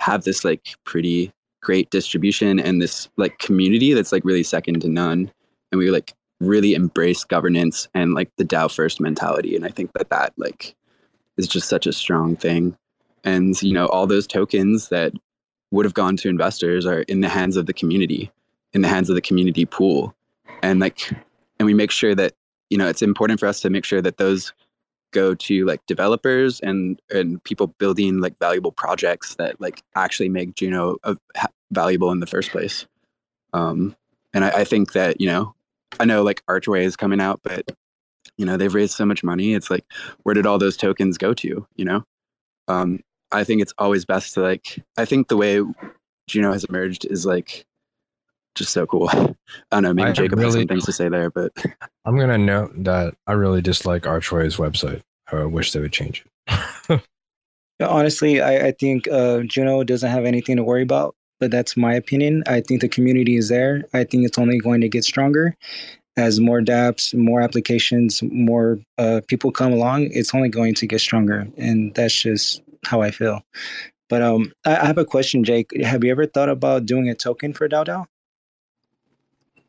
[0.00, 4.88] have this like pretty great distribution and this like community that's like really second to
[4.88, 5.30] none.
[5.72, 9.54] And we like really embrace governance and like the DAO first mentality.
[9.54, 10.74] And I think that that like
[11.36, 12.76] is just such a strong thing.
[13.24, 15.12] And, you know, all those tokens that
[15.70, 18.30] would have gone to investors are in the hands of the community,
[18.72, 20.14] in the hands of the community pool.
[20.62, 21.10] And like,
[21.58, 22.32] and we make sure that,
[22.70, 24.52] you know, it's important for us to make sure that those
[25.12, 30.54] go to like developers and and people building like valuable projects that like actually make
[30.54, 30.96] Juno
[31.70, 32.86] valuable in the first place.
[33.52, 33.96] Um,
[34.32, 35.54] and I, I think that you know,
[35.98, 37.72] I know like Archway is coming out, but
[38.36, 39.54] you know they've raised so much money.
[39.54, 39.84] It's like,
[40.22, 41.66] where did all those tokens go to?
[41.76, 42.04] You know,
[42.68, 43.00] um,
[43.32, 44.82] I think it's always best to like.
[44.96, 45.62] I think the way
[46.28, 47.64] Juno has emerged is like
[48.54, 49.08] just so cool.
[49.10, 49.34] I
[49.70, 49.94] don't know.
[49.94, 51.52] Maybe I Jacob really, has some things to say there, but
[52.04, 55.02] I'm gonna note that I really dislike Archway's website.
[55.32, 57.00] I wish they would change it.
[57.80, 61.94] Honestly, I, I think uh, Juno doesn't have anything to worry about, but that's my
[61.94, 62.42] opinion.
[62.46, 63.84] I think the community is there.
[63.94, 65.56] I think it's only going to get stronger
[66.16, 70.08] as more dApps, more applications, more uh, people come along.
[70.12, 73.42] It's only going to get stronger, and that's just how I feel.
[74.08, 75.70] But um, I, I have a question, Jake.
[75.82, 78.06] Have you ever thought about doing a token for DAO DAO?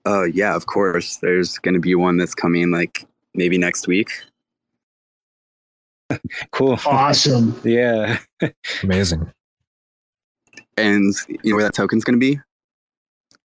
[0.06, 1.18] Uh, yeah, of course.
[1.18, 4.10] There's going to be one that's coming like maybe next week.
[6.52, 6.78] cool.
[6.86, 7.60] Awesome.
[7.66, 8.20] yeah.
[8.84, 9.32] Amazing.
[10.78, 12.40] And you know where that token's going to be?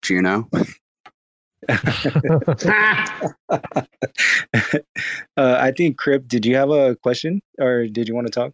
[0.02, 0.48] Juno.
[1.68, 1.78] uh,
[5.38, 8.54] I think Crip, did you have a question or did you want to talk?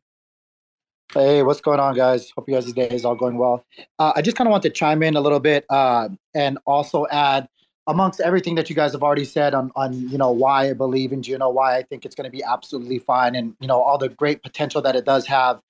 [1.13, 2.31] Hey, what's going on, guys?
[2.37, 3.65] Hope you guys' day is all going well.
[3.99, 7.05] Uh, I just kind of want to chime in a little bit uh, and also
[7.11, 7.49] add,
[7.87, 11.11] amongst everything that you guys have already said on, on you know why I believe
[11.11, 13.97] in Juno, why I think it's going to be absolutely fine, and you know all
[13.97, 15.61] the great potential that it does have.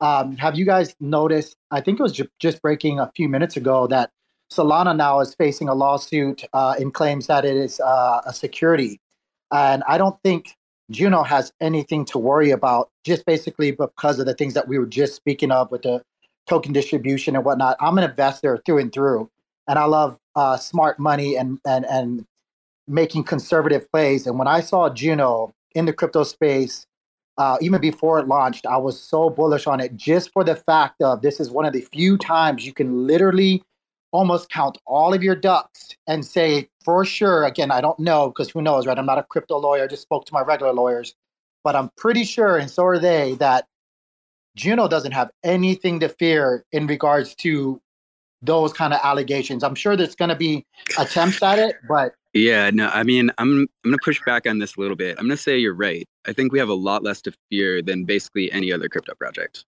[0.00, 1.56] Um, have you guys noticed?
[1.70, 4.10] I think it was ju- just breaking a few minutes ago that
[4.50, 9.00] Solana now is facing a lawsuit uh, and claims that it is uh, a security,
[9.52, 10.56] and I don't think
[10.90, 14.86] Juno has anything to worry about, just basically because of the things that we were
[14.86, 16.02] just speaking of with the
[16.48, 17.76] token distribution and whatnot.
[17.80, 19.30] I'm an investor through and through,
[19.70, 22.26] and I love uh, smart money and and and
[22.88, 24.26] making conservative plays.
[24.26, 26.86] And when I saw Juno in the crypto space,
[27.38, 31.00] uh, even before it launched, I was so bullish on it just for the fact
[31.00, 33.62] of this is one of the few times you can literally
[34.10, 38.50] almost count all of your ducks and say for sure again i don't know because
[38.50, 38.98] who knows right?
[38.98, 39.84] I'm not a crypto lawyer.
[39.84, 41.14] I just spoke to my regular lawyers.
[41.62, 43.68] But i'm pretty sure and so are they that
[44.56, 47.80] juno doesn't have anything to fear in regards to
[48.42, 49.62] those kind of allegations.
[49.62, 50.64] I'm sure there's going to be
[50.98, 54.58] attempts at it but yeah no i mean i'm i'm going to push back on
[54.58, 55.16] this a little bit.
[55.18, 56.06] I'm going to say you're right.
[56.26, 59.64] I think we have a lot less to fear than basically any other crypto project.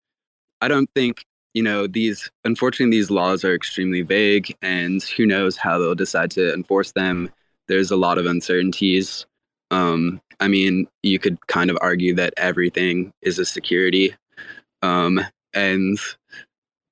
[0.61, 5.57] I don't think you know these unfortunately these laws are extremely vague and who knows
[5.57, 7.31] how they'll decide to enforce them.
[7.67, 9.25] There's a lot of uncertainties.
[9.71, 14.15] Um, i mean you could kind of argue that everything is a security.
[14.81, 15.21] Um,
[15.53, 15.97] and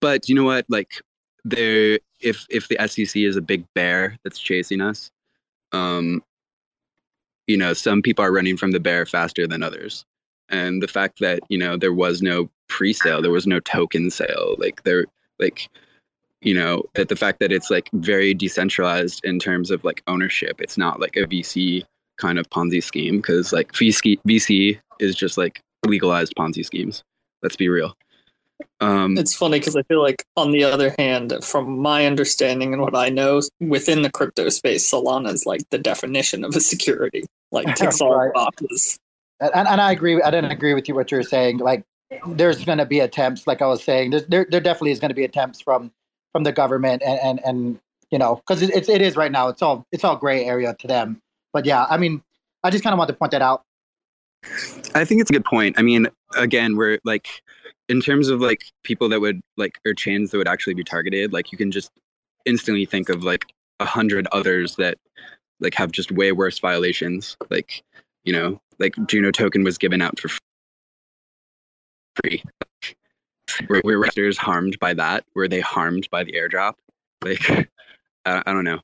[0.02, 0.66] but you know what?
[0.70, 1.02] Like
[1.50, 5.12] there if if the sec is a big bear that's chasing us
[5.72, 6.24] um,
[7.48, 10.06] you know some people are running from the bear faster than others.
[10.50, 14.56] And the fact that you know there was no pre-sale there was no token sale
[14.58, 15.06] like there
[15.40, 15.70] like
[16.42, 20.60] you know that the fact that it's like very decentralized in terms of like ownership
[20.60, 21.84] it's not like a vc
[22.18, 27.04] kind of ponzi scheme because like vc vc is just like legalized ponzi schemes.
[27.42, 27.96] Let's be real
[28.80, 32.82] um, it's funny because I feel like, on the other hand, from my understanding and
[32.82, 37.26] what I know within the crypto space, Solana is like the definition of a security,
[37.52, 38.34] like ticks all right.
[38.34, 39.00] boxes.
[39.40, 40.22] And, and I agree.
[40.22, 41.58] I didn't agree with you what you were saying.
[41.58, 41.84] Like
[42.28, 45.10] there's going to be attempts, like I was saying, there, there, there definitely is going
[45.10, 45.92] to be attempts from,
[46.32, 47.80] from the government and, and, and
[48.12, 50.88] you know, cause it's, it is right now, it's all, it's all gray area to
[50.88, 51.22] them.
[51.52, 52.22] But yeah, I mean,
[52.64, 53.64] I just kind of want to point that out.
[54.96, 55.78] I think it's a good point.
[55.78, 57.28] I mean, again, we're like,
[57.90, 61.34] in terms of like people that would like or chains that would actually be targeted,
[61.34, 61.92] like you can just
[62.46, 63.46] instantly think of like
[63.80, 64.98] a hundred others that
[65.60, 67.38] like have just way worse violations.
[67.50, 67.84] Like,
[68.24, 70.30] you know, like Juno token was given out for
[72.16, 72.44] free.
[73.70, 75.24] Were, were investors harmed by that?
[75.34, 76.74] Were they harmed by the airdrop?
[77.24, 77.50] Like,
[78.26, 78.80] I, I don't know.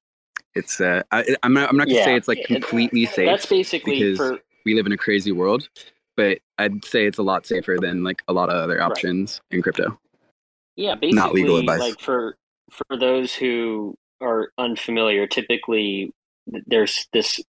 [0.56, 2.06] It's uh, I, I'm not I'm not gonna Yeah.
[2.06, 3.26] say it's like completely safe.
[3.26, 5.68] That's basically because for we live in a crazy world,
[6.16, 9.62] but I'd say it's a lot safer than like a lot of other options in
[9.62, 10.00] crypto.
[10.76, 11.80] Yeah, basically, Not legal advice.
[11.80, 12.36] like for
[12.72, 16.12] for those who are unfamiliar, typically
[16.66, 17.40] there's this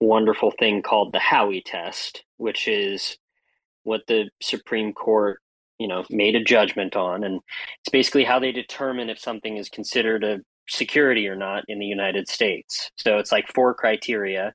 [0.00, 3.18] wonderful thing called the Howey test, which is
[3.84, 5.40] what the Supreme Court,
[5.78, 7.40] you know, made a judgment on, and
[7.82, 11.86] it's basically how they determine if something is considered a security or not in the
[11.86, 12.90] United States.
[12.96, 14.54] So it's like four criteria,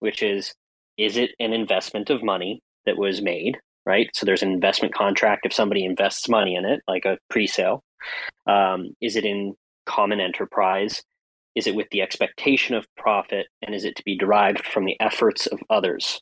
[0.00, 0.54] which is
[0.96, 3.58] is it an investment of money that was made?
[3.86, 4.10] right?
[4.14, 7.84] So there's an investment contract if somebody invests money in it, like a pre-sale.
[8.46, 9.54] Um, is it in
[9.86, 11.02] common enterprise?
[11.54, 13.46] Is it with the expectation of profit?
[13.62, 16.20] And is it to be derived from the efforts of others?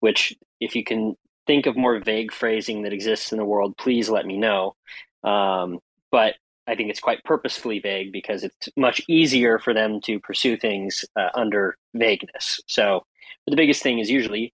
[0.00, 1.14] Which, if you can
[1.46, 4.74] think of more vague phrasing that exists in the world, please let me know.
[5.22, 5.78] Um,
[6.10, 6.34] but
[6.66, 11.04] I think it's quite purposefully vague because it's much easier for them to pursue things
[11.16, 12.60] uh, under vagueness.
[12.66, 13.04] So
[13.46, 14.54] the biggest thing is usually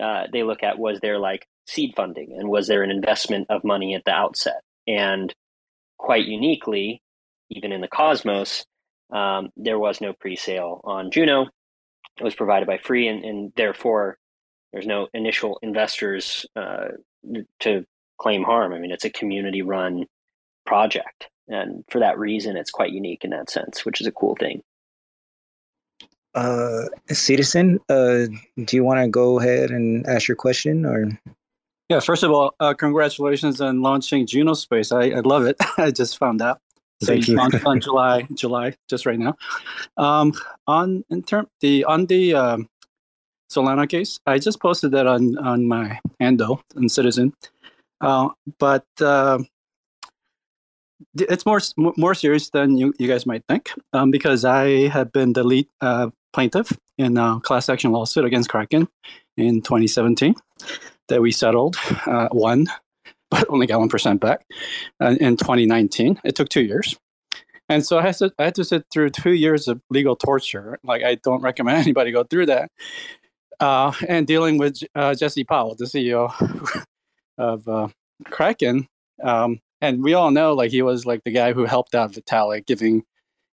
[0.00, 3.64] uh, they look at was there like seed funding and was there an investment of
[3.64, 4.62] money at the outset?
[4.86, 5.32] And
[5.98, 7.02] quite uniquely
[7.50, 8.64] even in the cosmos
[9.12, 11.46] um, there was no pre-sale on juno.
[12.18, 14.18] It was provided by free and, and therefore
[14.72, 16.88] there's no initial investors uh,
[17.60, 17.84] to
[18.18, 18.72] claim harm.
[18.72, 20.04] I mean it's a community run
[20.66, 21.28] project.
[21.48, 24.62] And for that reason it's quite unique in that sense which is a cool thing
[26.34, 28.26] Uh, Seedizen, uh,
[28.64, 31.18] do you want to go ahead and ask your question or?
[31.88, 34.92] Yeah, first of all, uh, congratulations on launching Juno Space.
[34.92, 35.56] I, I love it.
[35.78, 36.60] I just found out.
[37.00, 37.36] So Thank you.
[37.36, 39.36] launched on July, July, just right now.
[39.96, 40.32] Um,
[40.66, 42.68] on in term the on the um,
[43.50, 47.32] Solana case, I just posted that on on my handle on Seedizen.
[48.00, 49.38] Uh, but uh,
[51.14, 55.32] it's more more serious than you, you guys might think, um, because I have been
[55.32, 58.88] the lead uh, plaintiff in a class action lawsuit against Kraken
[59.36, 60.34] in 2017
[61.08, 62.66] that we settled, uh, won,
[63.30, 64.44] but only got one percent back
[65.00, 66.20] uh, in 2019.
[66.24, 66.96] It took two years,
[67.68, 70.78] and so I had to I had to sit through two years of legal torture.
[70.82, 72.70] Like I don't recommend anybody go through that.
[73.60, 76.32] Uh, and dealing with uh, Jesse Powell, the CEO
[77.38, 77.88] of uh,
[78.30, 78.86] Kraken,
[79.20, 82.66] um, and we all know like he was like the guy who helped out Vitalik,
[82.66, 83.04] giving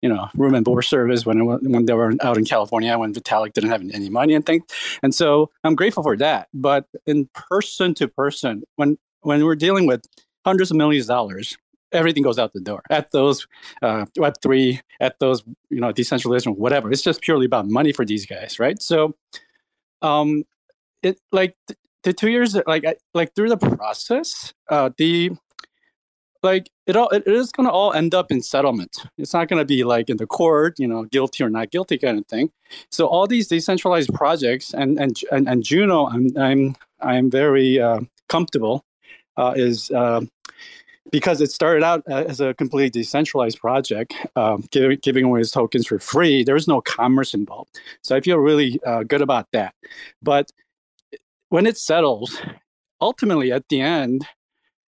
[0.01, 3.53] you know room and board service when when they were out in California when Vitalik
[3.53, 4.63] didn't have any money and things.
[5.01, 6.47] And so I'm grateful for that.
[6.53, 10.05] But in person to person, when when we're dealing with
[10.45, 11.57] hundreds of millions of dollars,
[11.91, 13.47] everything goes out the door at those
[13.81, 16.91] uh, Web three, at those you know decentralization, whatever.
[16.91, 18.81] It's just purely about money for these guys, right?
[18.81, 19.15] So,
[20.01, 20.43] um,
[21.01, 25.31] it like th- the two years, like I, like through the process, uh, the
[26.45, 28.95] like it all it is going to all end up in settlement.
[29.17, 31.97] It's not going to be like in the court, you know, guilty or not guilty
[31.97, 32.51] kind of thing.
[32.91, 38.01] So all these decentralized projects and and and, and Juno, I'm I'm I'm very uh,
[38.29, 38.85] comfortable
[39.35, 40.21] uh, is uh,
[41.11, 45.87] because it started out as a completely decentralized project, um, giving giving away his tokens
[45.87, 46.43] for free.
[46.43, 49.73] There's no commerce involved, so I feel really uh, good about that.
[50.21, 50.51] But
[51.49, 52.39] when it settles,
[53.01, 54.25] ultimately at the end,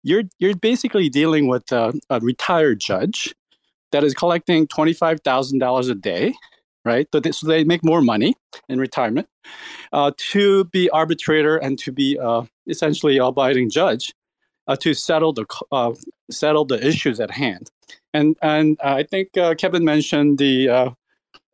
[0.03, 3.35] you're you're basically dealing with a, a retired judge
[3.93, 6.35] that is collecting twenty five thousand dollars a day,
[6.85, 7.07] right?
[7.13, 8.35] So they, so they make more money
[8.69, 9.29] in retirement
[9.93, 14.13] uh, to be arbitrator and to be uh, essentially abiding judge
[14.67, 15.93] uh, to settle the uh,
[16.31, 17.71] settle the issues at hand.
[18.15, 20.91] And and I think uh, Kevin mentioned the uh,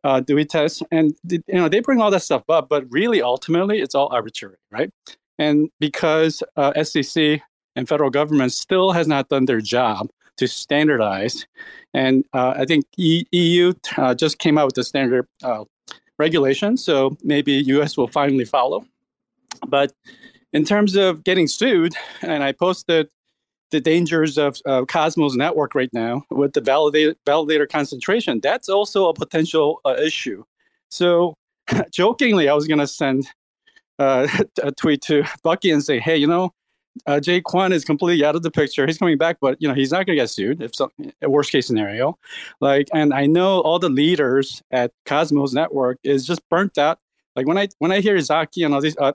[0.03, 3.79] uh, Dewey test, and you know they bring all that stuff up, but really ultimately
[3.79, 4.91] it's all arbitrary, right?
[5.37, 7.41] And because uh, SEC
[7.75, 11.45] and federal government still has not done their job to standardize,
[11.93, 15.65] and uh, I think e- EU uh, just came out with the standard uh,
[16.17, 18.85] regulation, so maybe US will finally follow.
[19.67, 19.93] But
[20.53, 23.09] in terms of getting sued, and I posted
[23.71, 29.13] the dangers of Cosmos network right now with the validator, validator concentration, that's also a
[29.13, 30.43] potential uh, issue.
[30.89, 31.35] So,
[31.91, 33.27] jokingly, I was going to send
[33.99, 34.27] uh,
[34.63, 36.51] a tweet to Bucky and say, hey, you know,
[37.05, 38.85] uh, Jae Kwon is completely out of the picture.
[38.85, 40.91] He's coming back, but you know he's not going to get sued if so,
[41.21, 42.17] a worst case scenario.
[42.61, 46.99] Like, and I know all the leaders at Cosmos Network is just burnt out
[47.35, 49.13] Like when I when I hear Zaki and all these uh,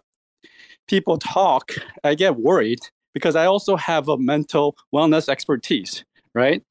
[0.89, 1.72] people talk,
[2.03, 2.80] I get worried
[3.12, 6.05] because I also have a mental wellness expertise,
[6.35, 6.62] right?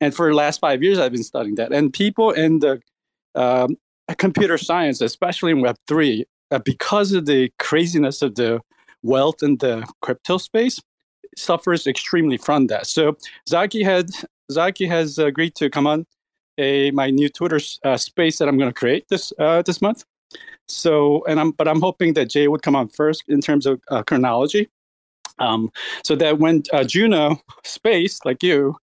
[0.00, 1.72] And for the last five years, I've been studying that.
[1.72, 2.80] And people in the
[3.34, 3.76] um,
[4.18, 8.60] computer science, especially in Web three, uh, because of the craziness of the
[9.02, 10.80] wealth in the crypto space,
[11.36, 12.86] suffers extremely from that.
[12.86, 13.16] So
[13.48, 14.10] Zaki had
[14.50, 16.06] Zaki has agreed to come on
[16.58, 20.04] a my new Twitter uh, space that I'm going to create this uh, this month.
[20.68, 23.80] So and I'm but I'm hoping that Jae would come on first in terms of
[23.88, 24.68] uh, chronology,
[25.38, 25.70] um,
[26.04, 28.76] so that when uh, Juno space like you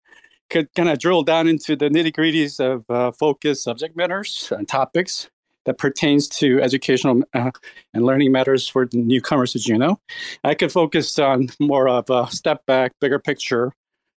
[0.50, 4.68] could kind of drill down into the nitty gritties of uh, focus subject matters and
[4.68, 5.30] topics
[5.68, 7.52] that pertains to educational uh,
[7.94, 10.00] and learning matters for newcomers to Juno.
[10.44, 13.74] I could focus on more of a step back, bigger picture,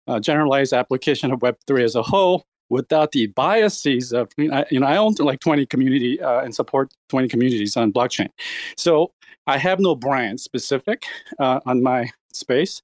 [0.06, 4.96] uh, generalized application of Web3 as a whole without the biases of, you know, I,
[4.96, 8.28] own like 20 community uh, and support 20 communities on blockchain.
[8.76, 9.10] So
[9.48, 11.04] I have no brand specific
[11.40, 12.80] uh, on my space.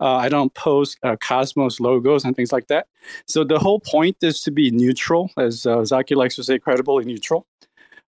[0.00, 2.86] Uh, I don't post uh, Cosmos logos and things like that.
[3.26, 7.04] So the whole point is to be neutral, as uh, Zaki likes to say, credibly
[7.04, 7.46] neutral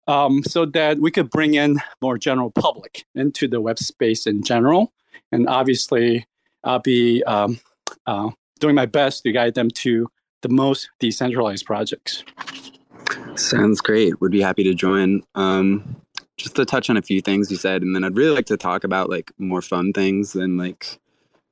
[0.06, 4.42] um, so that we could bring in more general public into the web space in
[4.42, 4.92] general.
[5.30, 6.26] And obviously,
[6.64, 7.60] I'll be um,
[8.06, 8.30] uh,
[8.60, 10.08] doing my best to guide them to
[10.42, 12.24] the most decentralized projects.
[13.34, 14.20] Sounds great.
[14.20, 15.22] Would be happy to join.
[15.34, 15.96] Um,
[16.36, 18.56] just to touch on a few things you said, and then I'd really like to
[18.56, 20.98] talk about like more fun things than like,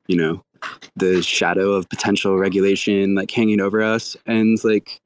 [0.08, 0.44] you know,
[0.96, 5.00] the shadow of potential regulation like hanging over us, and like,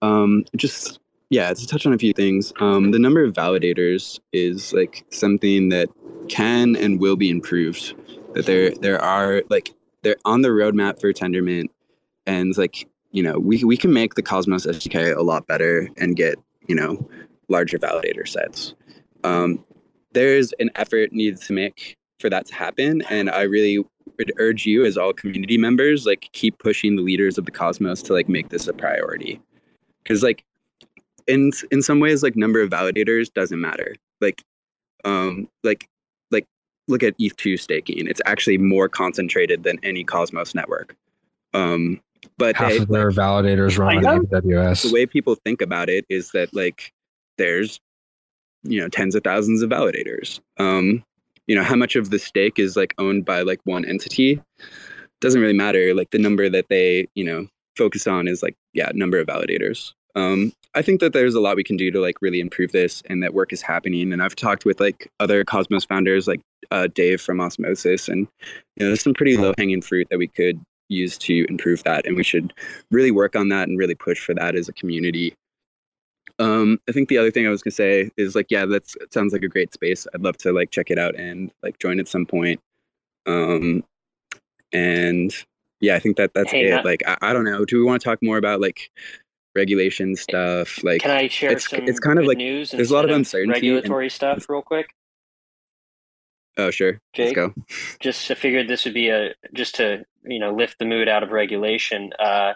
[0.00, 1.00] um, just
[1.34, 5.68] yeah, to touch on a few things, um, the number of validators is like something
[5.70, 5.88] that
[6.28, 7.92] can and will be improved.
[8.34, 11.70] That there there are like they're on the roadmap for Tendermint,
[12.24, 16.14] and like you know we we can make the Cosmos SDK a lot better and
[16.14, 16.36] get
[16.68, 17.04] you know
[17.48, 18.74] larger validator sets.
[19.24, 19.64] Um,
[20.12, 23.84] there's an effort needed to make for that to happen, and I really
[24.18, 28.02] would urge you as all community members like keep pushing the leaders of the Cosmos
[28.02, 29.40] to like make this a priority
[30.04, 30.44] because like
[31.26, 33.94] in in some ways like number of validators doesn't matter.
[34.20, 34.42] Like
[35.04, 35.88] um like
[36.30, 36.46] like
[36.88, 38.06] look at eth2 staking.
[38.06, 40.94] It's actually more concentrated than any cosmos network.
[41.52, 42.00] Um
[42.38, 45.88] but half they, of their like, validators run on aws the way people think about
[45.88, 46.92] it is that like
[47.36, 47.80] there's
[48.62, 50.40] you know tens of thousands of validators.
[50.58, 51.04] Um
[51.46, 54.40] you know how much of the stake is like owned by like one entity
[55.20, 55.94] doesn't really matter.
[55.94, 57.46] Like the number that they you know
[57.76, 61.56] focus on is like yeah number of validators um, I think that there's a lot
[61.56, 64.12] we can do to like really improve this and that work is happening.
[64.12, 66.40] And I've talked with like other Cosmos founders like
[66.70, 68.26] uh, Dave from Osmosis and
[68.76, 72.06] you know there's some pretty low hanging fruit that we could use to improve that
[72.06, 72.52] and we should
[72.90, 75.34] really work on that and really push for that as a community.
[76.40, 79.32] Um, I think the other thing I was gonna say is like, yeah, that sounds
[79.32, 80.06] like a great space.
[80.14, 82.60] I'd love to like check it out and like join at some point.
[83.26, 83.84] Um,
[84.72, 85.32] and
[85.80, 86.70] yeah, I think that that's hey, it.
[86.70, 86.84] Matt.
[86.84, 87.64] Like, I, I, don't know.
[87.64, 88.90] Do we want to talk more about like
[89.54, 90.82] regulation stuff.
[90.82, 91.86] Like, can I share it's, some?
[91.86, 92.70] It's kind of like news.
[92.70, 93.52] There's a lot of uncertainty.
[93.70, 94.88] Regulatory and, stuff, real quick.
[96.56, 97.62] Oh sure, Jake, let's go.
[98.00, 101.22] Just I figured this would be a just to you know lift the mood out
[101.22, 102.12] of regulation.
[102.18, 102.54] Uh,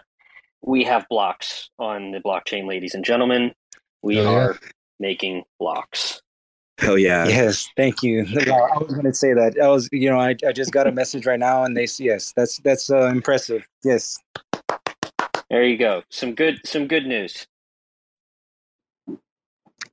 [0.61, 3.53] we have blocks on the blockchain, ladies and gentlemen.
[4.01, 4.69] We oh, are yeah.
[4.99, 6.21] making blocks.
[6.77, 7.27] Hell yeah!
[7.27, 8.21] Yes, thank you.
[8.29, 9.57] I was going to say that.
[9.61, 12.31] I was, you know, I, I just got a message right now, and they yes,
[12.37, 13.67] that's that's uh, impressive.
[13.83, 14.17] Yes.
[15.49, 16.03] There you go.
[16.09, 17.47] Some good some good news.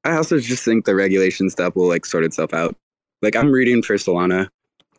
[0.04, 2.76] I also just think the regulation stuff will like sort itself out.
[3.22, 4.48] Like I'm reading for Solana,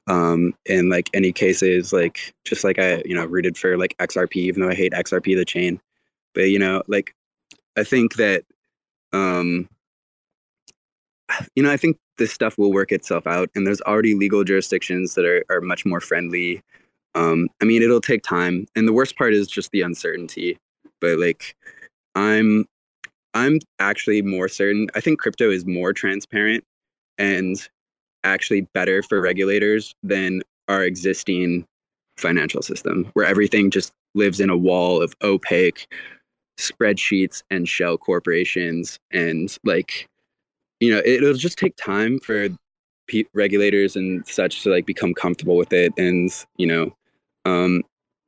[0.08, 4.36] um, in like any cases, like just like I, you know, rooted for like XRP,
[4.38, 5.80] even though I hate XRP the chain.
[6.34, 7.16] But you know, like
[7.78, 8.44] I think that
[9.14, 9.70] um
[11.56, 15.14] you know, I think this stuff will work itself out and there's already legal jurisdictions
[15.16, 16.64] that are, are much more friendly
[17.18, 20.58] um, I mean, it'll take time, and the worst part is just the uncertainty.
[21.02, 21.56] But like,
[22.14, 22.66] I'm,
[23.34, 24.88] I'm actually more certain.
[24.94, 26.64] I think crypto is more transparent
[27.18, 27.68] and
[28.24, 31.66] actually better for regulators than our existing
[32.18, 35.88] financial system, where everything just lives in a wall of opaque
[36.60, 40.08] spreadsheets and shell corporations, and like,
[40.80, 42.50] you know, it'll just take time for
[43.34, 46.94] regulators and such to like become comfortable with it and you know
[47.48, 47.84] um,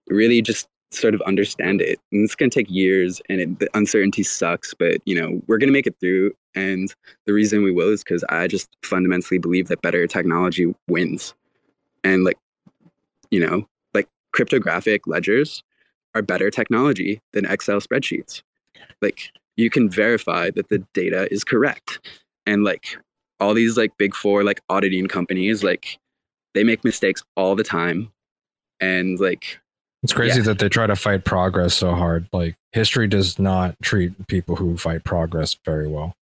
[0.08, 2.00] really just sort of understand it.
[2.12, 5.58] And it's going to take years and it, the uncertainty sucks, but you know, we're
[5.58, 6.32] going to make it through.
[6.56, 6.94] And
[7.26, 11.36] the reason we will is because I just fundamentally believe that better technology wins.
[12.04, 12.38] And like,
[13.30, 15.64] you know, like cryptographic ledgers
[16.16, 18.42] are better technology than Excel spreadsheets.
[19.02, 22.00] Like you can verify that the data is correct.
[22.48, 22.98] And like
[23.40, 26.00] all these like big four like auditing companies like
[26.56, 28.12] they make mistakes all the time
[28.82, 29.60] and like
[30.04, 30.46] It's crazy Yeah.
[30.46, 32.28] that they try to fight progress so hard.
[32.34, 36.14] Like history does not treat people who fight progress very well.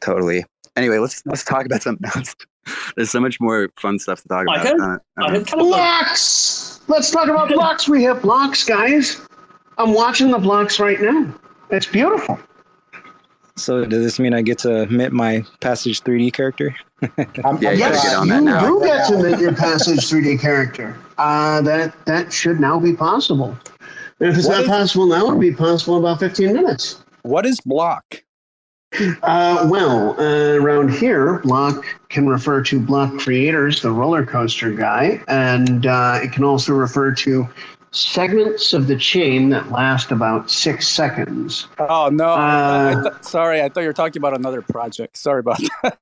[0.00, 0.44] totally
[0.76, 2.34] anyway let's let's talk about something else
[2.96, 5.46] there's so much more fun stuff to talk I about had- Uh, I uh, had
[5.46, 6.80] kind of a, Blocks.
[6.88, 7.88] Let's talk about blocks.
[7.88, 9.20] We have blocks, guys.
[9.78, 11.32] I'm watching the blocks right now.
[11.70, 12.38] It's beautiful.
[13.56, 16.74] So does this mean I get to admit my Passage 3D character?
[17.02, 18.60] I'm, Yeah, I'm you gotta Yes, get on you now.
[18.66, 20.96] do get to make your Passage 3D character.
[21.18, 23.56] Uh, that that should now be possible.
[24.20, 27.02] And if it's What not is- possible now, it'll be possible in about 15 minutes.
[27.22, 28.22] What is block?
[29.24, 35.20] Uh, well, uh, around here, block can refer to block creators, the roller coaster guy,
[35.26, 37.48] and uh, it can also refer to
[37.94, 41.68] segments of the chain that last about six seconds.
[41.78, 42.28] Oh no!
[42.28, 45.16] I- I Uh, thought- sorry, I thought you were talking about another project.
[45.16, 45.98] Sorry about that.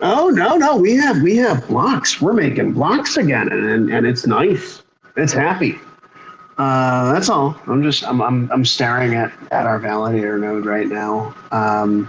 [0.00, 2.20] Oh no, no, we have we have blocks.
[2.20, 4.82] We're making blocks again, and and it's nice.
[5.16, 5.78] It's happy.
[6.56, 7.56] Uh, that's all.
[7.66, 11.34] I'm just I'm I'm I'm staring at at our validator node right now.
[11.52, 12.08] Um,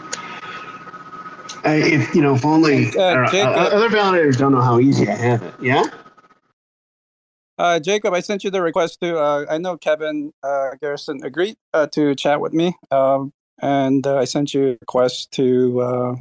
[1.66, 5.16] if you know, if only Uh, know, uh, other validators don't know how easy I
[5.16, 5.53] have it.
[5.60, 5.84] Yeah.
[7.60, 9.20] Uh, Jacob, I sent you the request to.
[9.20, 14.18] Uh, I know Kevin uh, Garrison agreed uh, to chat with me, um, and uh,
[14.18, 16.16] I sent you a request to uh,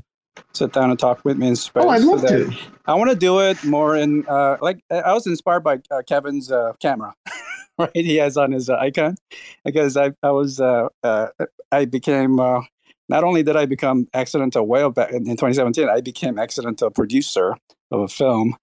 [0.53, 1.85] sit down and talk with me in space.
[1.87, 2.53] Oh, I'd love to.
[2.87, 6.51] I want to do it more in uh, like I was inspired by uh, Kevin's
[6.51, 7.15] uh, camera,
[7.79, 7.91] right?
[7.95, 9.17] He has on his uh, icon
[9.65, 11.29] because I I was uh, uh,
[11.71, 12.63] I became uh,
[13.09, 17.57] not only did I become accidental whale back in 2017, I became accidental producer
[17.93, 18.57] of a film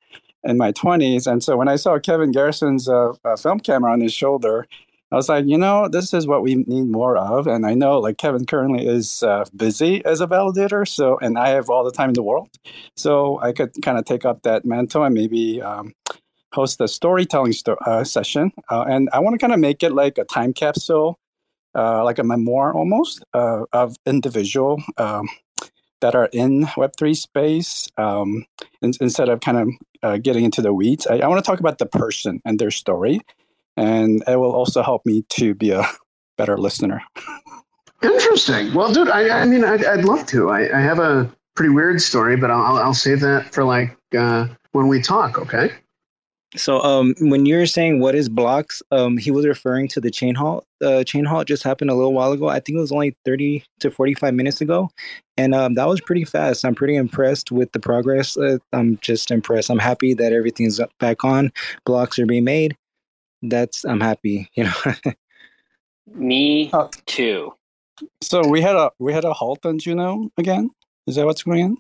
[0.45, 4.01] in my 20s, and so when I saw Kevin Garrison's uh, uh, film camera on
[4.01, 4.67] his shoulder.
[5.11, 7.99] I was like, you know, this is what we need more of, and I know
[7.99, 11.91] like Kevin currently is uh, busy as a validator, so and I have all the
[11.91, 12.49] time in the world,
[12.97, 15.93] so I could kind of take up that mantle and maybe um,
[16.53, 18.51] host a storytelling sto- uh, session.
[18.71, 21.19] Uh, and I want to kind of make it like a time capsule,
[21.75, 25.29] uh, like a memoir almost of individual um,
[26.01, 28.45] that are in Web3 space um,
[28.81, 29.69] in- instead of kind of
[30.03, 31.07] uh, getting into the weeds.
[31.07, 33.21] I, I want to talk about the person and their story.
[33.77, 35.85] And it will also help me to be a
[36.37, 37.01] better listener.
[38.01, 38.73] Interesting.
[38.73, 40.49] Well, dude, I, I mean, I'd, I'd love to.
[40.49, 44.47] I, I have a pretty weird story, but I'll, I'll, save that for like uh,
[44.73, 45.39] when we talk.
[45.39, 45.71] Okay.
[46.55, 50.09] So um, when you were saying what is blocks, um, he was referring to the
[50.11, 50.65] chain halt.
[50.81, 52.47] Uh, chain halt just happened a little while ago.
[52.47, 54.89] I think it was only 30 to 45 minutes ago.
[55.37, 56.63] And um, that was pretty fast.
[56.63, 58.37] I'm pretty impressed with the progress.
[58.37, 59.69] Uh, I'm just impressed.
[59.69, 61.51] I'm happy that everything's back on.
[61.85, 62.75] Blocks are being made.
[63.41, 64.73] That's, I'm happy, you know.
[66.13, 66.89] Me Oh.
[67.05, 67.53] too.
[68.21, 70.69] So we had a we had a halt on Juno again.
[71.07, 71.77] Is that what's going on?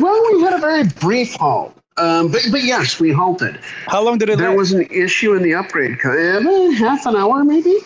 [0.00, 1.76] Well, we had a very brief halt.
[1.96, 3.58] Um, but, but yes, we halted.
[3.86, 4.56] How long did it There last?
[4.58, 5.98] was an issue in the upgrade.
[6.04, 7.76] uh, half an hour, maybe?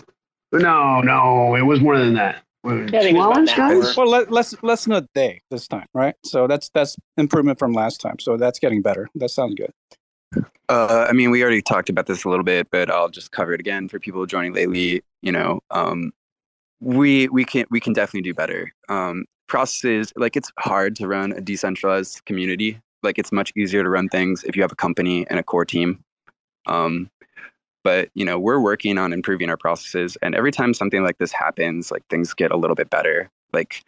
[0.53, 2.43] No, no, it was more than that.
[2.65, 3.97] Yeah, I think Two was hours, guys?
[3.97, 6.15] Well, let, let's let's not day this time, right?
[6.25, 8.19] So that's that's improvement from last time.
[8.19, 9.09] So that's getting better.
[9.17, 9.71] That sounds good.
[10.69, 13.53] Uh, I mean, we already talked about this a little bit, but I'll just cover
[13.55, 15.03] it again for people joining lately.
[15.23, 16.13] You know, um,
[16.81, 18.73] we we can we can definitely do better.
[18.89, 22.81] Um, processes like it's hard to run a decentralized community.
[23.07, 25.65] Like it's much easier to run things if you have a company and a core
[25.65, 26.05] team.
[26.67, 27.11] Um,
[27.85, 31.33] but you know, we're working on improving our processes, and every time something like this
[31.33, 33.31] happens, like things get a little bit better.
[33.53, 33.85] Like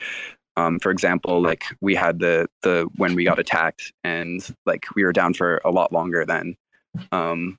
[0.58, 5.04] um, for example, like we had the the when we got attacked, and like we
[5.04, 6.56] were down for a lot longer then.
[7.12, 7.58] Um,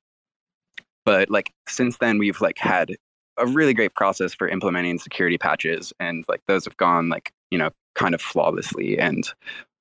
[1.05, 2.95] but like since then, we've like had
[3.38, 7.57] a really great process for implementing security patches, and like those have gone like you
[7.57, 9.34] know kind of flawlessly, and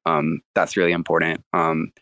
[0.09, 1.45] um, that's really important.
[1.53, 1.93] Um,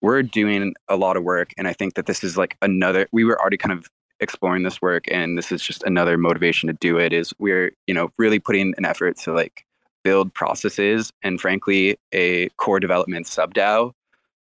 [0.00, 3.08] we're doing a lot of work, and I think that this is like another.
[3.12, 3.88] We were already kind of
[4.20, 7.12] exploring this work, and this is just another motivation to do it.
[7.12, 9.64] Is we're you know really putting an effort to like
[10.04, 13.92] build processes and frankly a core development sub DAO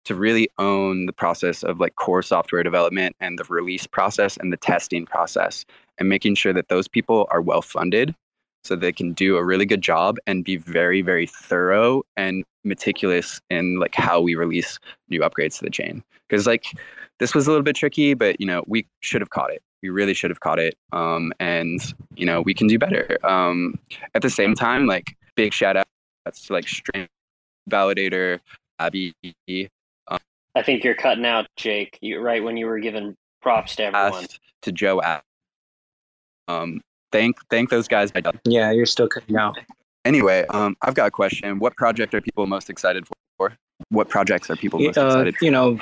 [0.06, 4.50] to really own the process of like core software development and the release process and
[4.50, 5.66] the testing process
[5.98, 8.14] and making sure that those people are well funded
[8.64, 13.40] so they can do a really good job and be very very thorough and meticulous
[13.50, 16.66] in like how we release new upgrades to the chain because like
[17.18, 19.88] this was a little bit tricky but you know we should have caught it we
[19.88, 23.74] really should have caught it um, and you know we can do better um,
[24.14, 25.86] at the same time like big shout out
[26.34, 27.08] to like Strain
[27.70, 28.40] Validator,
[28.78, 29.14] Abby,
[30.54, 31.98] I think you're cutting out, Jake.
[32.00, 34.26] You right when you were giving props to everyone.
[34.62, 35.00] To Joe.
[36.48, 36.80] Um,
[37.12, 38.12] thank thank those guys.
[38.44, 39.58] yeah, you're still cutting out.
[40.04, 41.58] Anyway, um, I've got a question.
[41.58, 43.16] What project are people most excited for?
[43.88, 45.44] What projects are people most Uh, excited for?
[45.44, 45.78] you know,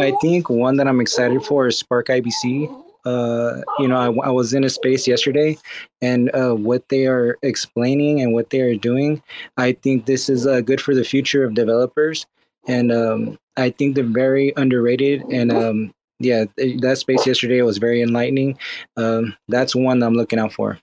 [0.00, 2.68] I think one that I'm excited for is Spark IBC.
[3.04, 5.58] Uh, you know, I, I was in a space yesterday,
[6.00, 9.22] and uh, what they are explaining and what they are doing,
[9.58, 12.24] I think this is uh, good for the future of developers,
[12.66, 15.22] and um, I think they're very underrated.
[15.30, 18.58] And um, yeah, that space yesterday was very enlightening.
[18.96, 20.78] Um, that's one I'm looking out for.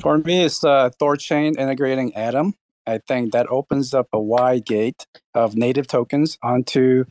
[0.00, 2.54] For me, it's uh, Thorchain integrating Atom.
[2.86, 7.04] I think that opens up a wide gate of native tokens onto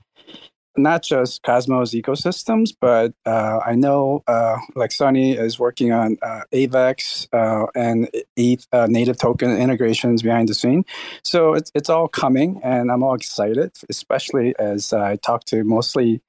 [0.77, 6.41] not just Cosmos ecosystems, but uh, I know uh, like Sunny is working on uh,
[6.53, 10.85] Avax uh, and ETH uh, native token integrations behind the scene.
[11.23, 16.21] So it's, it's all coming, and I'm all excited, especially as I talk to mostly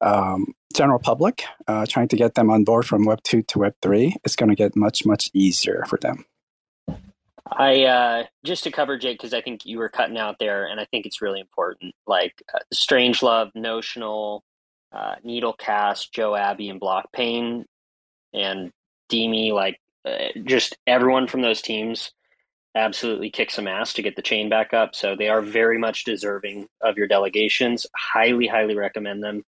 [0.00, 3.74] um, general public, uh, trying to get them on board from Web 2 to Web
[3.82, 4.16] 3.
[4.24, 6.24] It's going to get much, much easier for them.
[7.50, 10.78] I uh, just to cover Jake because I think you were cutting out there, and
[10.78, 11.94] I think it's really important.
[12.06, 14.44] Like uh, Strangelove, Notional,
[14.92, 17.64] uh, Needlecast, Joe Abbey, and Blockpane,
[18.34, 18.70] and
[19.08, 22.12] Demi, like uh, just everyone from those teams,
[22.74, 24.94] absolutely kick some ass to get the chain back up.
[24.94, 27.86] So they are very much deserving of your delegations.
[27.96, 29.44] Highly, highly recommend them.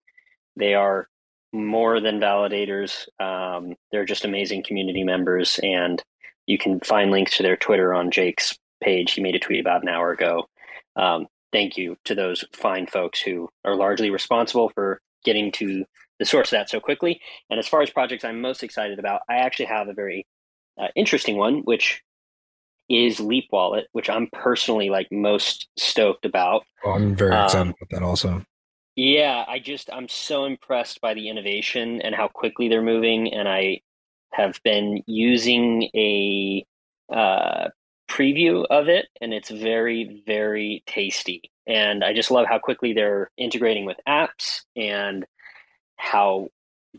[0.61, 1.09] They are
[1.53, 3.09] more than validators.
[3.19, 6.03] Um, they're just amazing community members and
[6.47, 9.13] you can find links to their Twitter on Jake's page.
[9.13, 10.49] He made a tweet about an hour ago.
[10.97, 15.85] Um, thank you to those fine folks who are largely responsible for getting to
[16.19, 17.21] the source of that so quickly.
[17.49, 20.27] And as far as projects I'm most excited about, I actually have a very
[20.81, 22.03] uh, interesting one, which
[22.89, 26.65] is Leap Wallet, which I'm personally like most stoked about.
[26.85, 28.45] Well, I'm very Um, excited about that also.
[28.97, 33.49] Yeah, I just I'm so impressed by the innovation and how quickly they're moving, and
[33.49, 33.81] I
[34.33, 36.67] have been using a
[37.13, 37.69] uh,
[38.11, 41.51] preview of it, and it's very very tasty.
[41.67, 45.25] And I just love how quickly they're integrating with apps and
[45.97, 46.49] how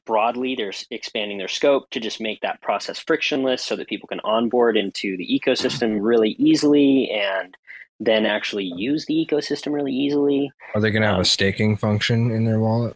[0.06, 4.20] broadly they're expanding their scope to just make that process frictionless so that people can
[4.22, 7.56] onboard into the ecosystem really easily and
[8.00, 10.52] then actually use the ecosystem really easily.
[10.74, 12.96] Are they going to have um, a staking function in their wallet?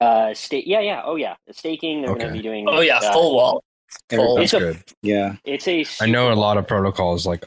[0.00, 0.66] Uh, state.
[0.66, 1.02] Yeah, yeah.
[1.04, 1.36] Oh, yeah.
[1.52, 2.02] Staking.
[2.02, 2.26] They're going Okay.
[2.28, 2.66] to be doing.
[2.68, 3.64] Oh yeah, uh, full wall.
[4.10, 4.38] Full.
[4.38, 4.82] It's That's a- good.
[5.02, 5.36] Yeah.
[5.44, 5.86] It's a.
[6.02, 7.46] I know a lot of protocols like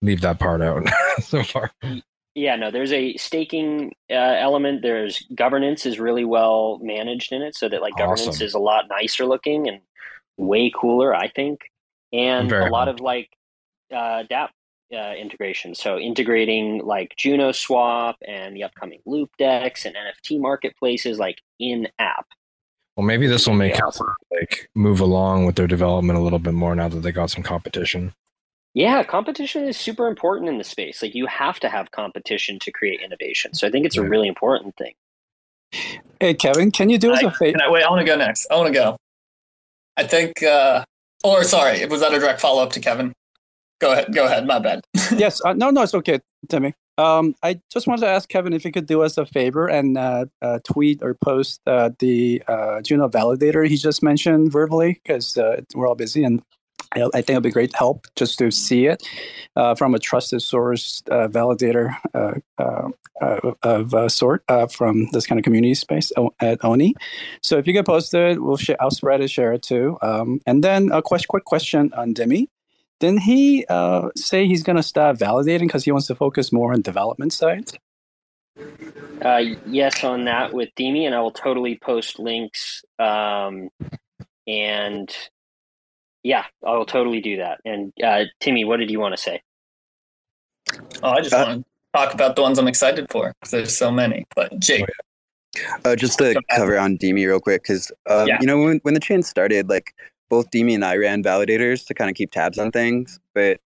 [0.00, 0.86] leave that part out
[1.20, 1.72] so far.
[2.38, 2.70] Yeah, no.
[2.70, 4.82] There's a staking uh, element.
[4.82, 8.84] There's governance is really well managed in it, so that like governance is a lot
[8.88, 9.80] nicer looking and
[10.36, 11.62] way cooler, I think.
[12.12, 13.30] And Very a lot of like
[13.92, 14.50] uh, DApp
[14.94, 15.74] uh, integration.
[15.74, 21.88] So integrating like Juno Swap and the upcoming Loop DEX and NFT marketplaces like in
[21.98, 22.26] app.
[22.96, 23.88] Well, maybe this will make Yeah.
[23.88, 27.30] it like move along with their development a little bit more now that they got
[27.30, 28.12] some competition.
[28.74, 31.02] Yeah, competition is super important in the space.
[31.02, 33.54] Like you have to have competition to create innovation.
[33.54, 34.94] So I think it's a really important thing.
[36.20, 37.58] Hey, Kevin, can you do us I- a favor?
[37.64, 37.82] I wait?
[37.82, 38.46] I want to go next.
[38.50, 38.96] I want to go.
[39.96, 40.42] I think.
[40.42, 40.84] uh
[41.24, 43.12] Or sorry, was that a direct follow up to Kevin?
[43.80, 44.12] Go ahead.
[44.14, 44.46] Go ahead.
[44.46, 44.80] My bad.
[45.16, 45.40] yes.
[45.44, 46.74] Uh, no, no, it's okay, Timmy.
[46.98, 49.96] Um, I just wanted to ask Kevin if he could do us a favor and
[49.96, 55.38] uh, uh, tweet or post uh, the uh, Juno validator he just mentioned verbally because
[55.38, 56.42] uh, we're all busy and
[56.92, 59.06] I think it'll be great help just to see it
[59.56, 62.88] uh, from a trusted source uh, validator uh, uh,
[63.20, 66.94] uh, of sort uh, from this kind of community space at Oni.
[67.42, 69.98] So if you can post it, we'll share, I'll spread it, share it too.
[70.02, 72.48] Um, and then a question, quick question on Demi.
[73.00, 73.64] Didn't he
[74.16, 77.70] say he's going to stop validating because he wants to focus more on development side?
[79.66, 82.82] Yes, on that with Demi, and I will totally post links.
[82.98, 83.68] Um,
[84.48, 85.14] and
[86.22, 87.60] yeah, I will totally do that.
[87.64, 89.42] And uh, Timmy, what did you want to say?
[91.02, 91.64] Oh, I just Uh, want to
[91.94, 94.26] talk about the ones I'm excited for because there's so many.
[94.34, 94.84] But Jake,
[95.84, 98.38] Uh, just to cover on Demi real quick, because um, Yeah.
[98.40, 99.94] you know when when the chain started, like
[100.28, 103.60] both Demi and I ran validators to kind of keep tabs on things, but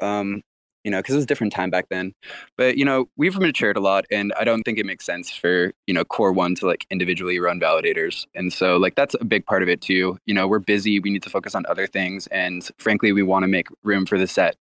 [0.00, 0.42] um,
[0.84, 2.12] you know, because it was a different time back then.
[2.56, 5.72] But you know, we've matured a lot, and I don't think it makes sense for
[5.86, 9.46] you know Core One to like individually run validators, and so like that's a big
[9.46, 10.18] part of it too.
[10.26, 13.42] You know, we're busy, we need to focus on other things, and frankly, we want
[13.44, 14.56] to make room for the set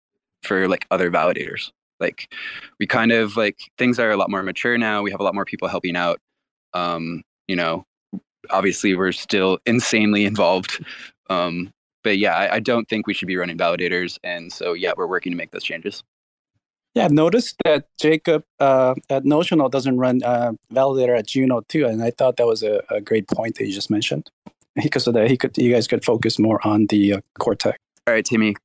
[0.43, 1.71] for like other validators.
[1.99, 2.31] Like
[2.79, 5.01] we kind of like things are a lot more mature now.
[5.01, 6.19] We have a lot more people helping out
[6.73, 7.85] um, you know,
[8.49, 10.83] obviously we're still insanely involved.
[11.29, 11.71] Um,
[12.07, 14.17] but yeah, I, I don't think we should be running validators.
[14.23, 16.05] And so, yeah, we're working to make those changes.
[16.95, 21.85] Yeah, I've noticed that Jacob uh, at Notional doesn't run uh, validator at Juno too,
[21.85, 24.31] and I thought that was a, a great point that you just mentioned.
[24.81, 27.79] Because so that he could, you guys could focus more on the uh, core tech.
[28.05, 28.55] All right, Timmy,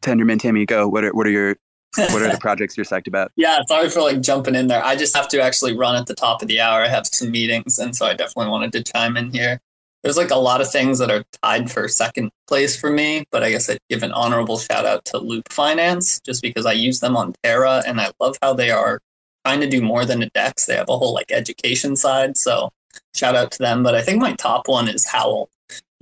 [0.00, 0.88] Tendermint, Timmy, go.
[0.88, 1.56] What are, what are your
[1.96, 3.30] what are the projects you're psyched about?
[3.36, 4.84] Yeah, sorry for like jumping in there.
[4.84, 6.82] I just have to actually run at the top of the hour.
[6.82, 9.60] I have some meetings, and so I definitely wanted to chime in here.
[10.02, 13.44] There's like a lot of things that are tied for second place for me, but
[13.44, 17.00] I guess I'd give an honorable shout out to Loop Finance just because I use
[17.00, 19.00] them on Terra and I love how they are
[19.44, 20.66] trying to do more than a DEX.
[20.66, 22.70] They have a whole like education side, so
[23.14, 23.82] shout out to them.
[23.82, 25.48] But I think my top one is Howl,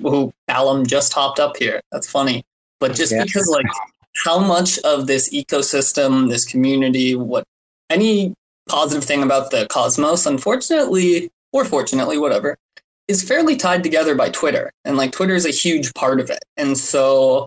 [0.01, 1.83] who Callum just hopped up here.
[1.93, 2.43] That's funny,
[2.79, 3.67] but just because like
[4.25, 7.45] how much of this ecosystem, this community, what
[7.91, 8.35] any
[8.69, 12.57] positive thing about the cosmos, unfortunately, or fortunately, whatever,
[13.11, 14.71] is fairly tied together by Twitter.
[14.85, 16.45] And like Twitter is a huge part of it.
[16.57, 17.47] And so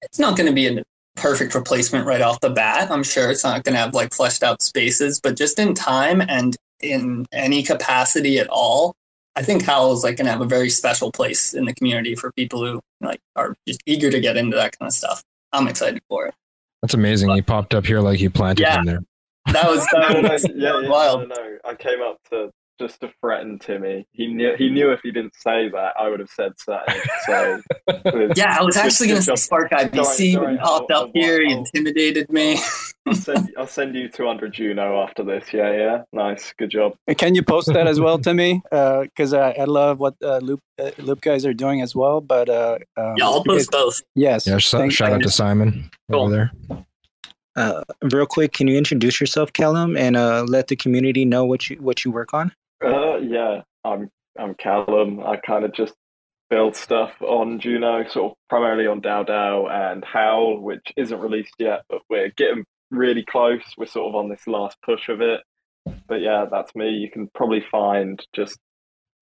[0.00, 0.82] it's not going to be a
[1.16, 2.90] perfect replacement right off the bat.
[2.90, 6.22] I'm sure it's not going to have like fleshed out spaces, but just in time
[6.22, 8.94] and in any capacity at all,
[9.36, 12.14] I think Howl is like going to have a very special place in the community
[12.14, 15.22] for people who like are just eager to get into that kind of stuff.
[15.52, 16.34] I'm excited for it.
[16.80, 17.30] That's amazing.
[17.30, 18.78] He popped up here like you planted Yeah.
[18.78, 19.00] him there.
[19.52, 21.28] That was, that was yeah, yeah, wild.
[21.28, 22.50] No, no, I came up to
[22.80, 24.06] just to threaten Timmy.
[24.12, 27.00] He knew he knew if he didn't say that, I would have said something.
[27.26, 27.60] So
[28.12, 31.02] with- Yeah, I was actually going to say Spark IBC, Sorry, but he popped I'll-
[31.04, 32.58] up here, he I'll- intimidated me.
[33.06, 35.52] I'll send, I'll send you 200 Juno after this.
[35.52, 36.02] Yeah, yeah.
[36.12, 36.52] Nice.
[36.56, 36.94] Good job.
[37.18, 38.62] Can you post that as well to me?
[38.70, 42.20] Because I, I love what uh, Loop uh, Loop guys are doing as well.
[42.20, 44.02] But uh, um, Yeah, I'll you guys- post both.
[44.14, 44.46] Yes.
[44.46, 46.20] Yeah, sh- thank- shout out to Simon Cool.
[46.22, 46.30] over
[46.68, 46.84] there.
[47.54, 51.68] Uh, real quick, can you introduce yourself, Callum, and uh, let the community know what
[51.68, 52.50] you what you work on?
[52.84, 54.08] Uh, yeah, I'm
[54.38, 55.20] I'm Callum.
[55.20, 55.94] I kind of just
[56.50, 61.54] build stuff on Juno, sort of primarily on DAO DAO and Howl, which isn't released
[61.58, 63.62] yet, but we're getting really close.
[63.78, 65.40] We're sort of on this last push of it.
[66.06, 66.90] But yeah, that's me.
[66.90, 68.58] You can probably find just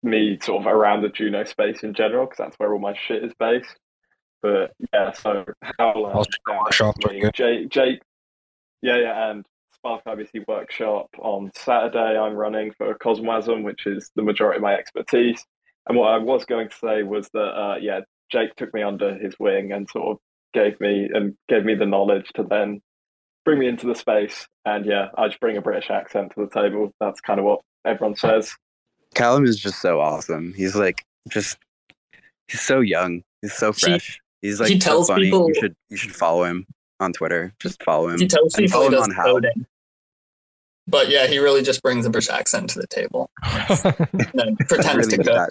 [0.03, 3.23] me sort of around the Juno space in general, because that's where all my shit
[3.23, 3.75] is based.
[4.41, 5.43] But yeah, so
[5.79, 7.19] Howl and Also, DAO workshops DAO are me.
[7.19, 7.33] good.
[7.33, 7.99] Jake, Jake,
[8.81, 9.45] yeah, yeah, and
[9.79, 12.17] Spark IBC workshop on Saturday.
[12.17, 15.43] I'm running for CosmWasm, which is the majority of my expertise.
[15.87, 18.01] And what I was going to say was that, uh, yeah,
[18.31, 20.17] Jake took me under his wing and sort of
[20.53, 22.81] gave me and gave me the knowledge to then
[23.45, 24.47] bring me into the space.
[24.65, 26.91] And yeah, I just bring a British accent to the table.
[26.99, 28.53] That's kind of what everyone says.
[29.15, 30.53] Callum is just so awesome.
[30.53, 31.57] He's like just
[32.49, 33.21] he's so young.
[33.41, 34.19] He's so He- fresh.
[34.41, 35.25] he's like he so tells funny.
[35.25, 36.65] people- you should you should follow him
[36.99, 37.53] on Twitter.
[37.59, 38.19] Just follow him.
[38.19, 39.25] He tells and follow him on Howl.
[39.33, 39.65] coding.
[40.87, 43.29] But yeah, he really just brings a British accent to the table.
[43.43, 45.49] And pretends Really to good code.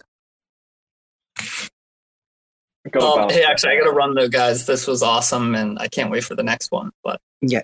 [2.94, 4.64] at Um, hey, actually, I got to run though, guys.
[4.66, 6.92] This was awesome, and I can't wait for the next one.
[7.04, 7.62] But Yeah,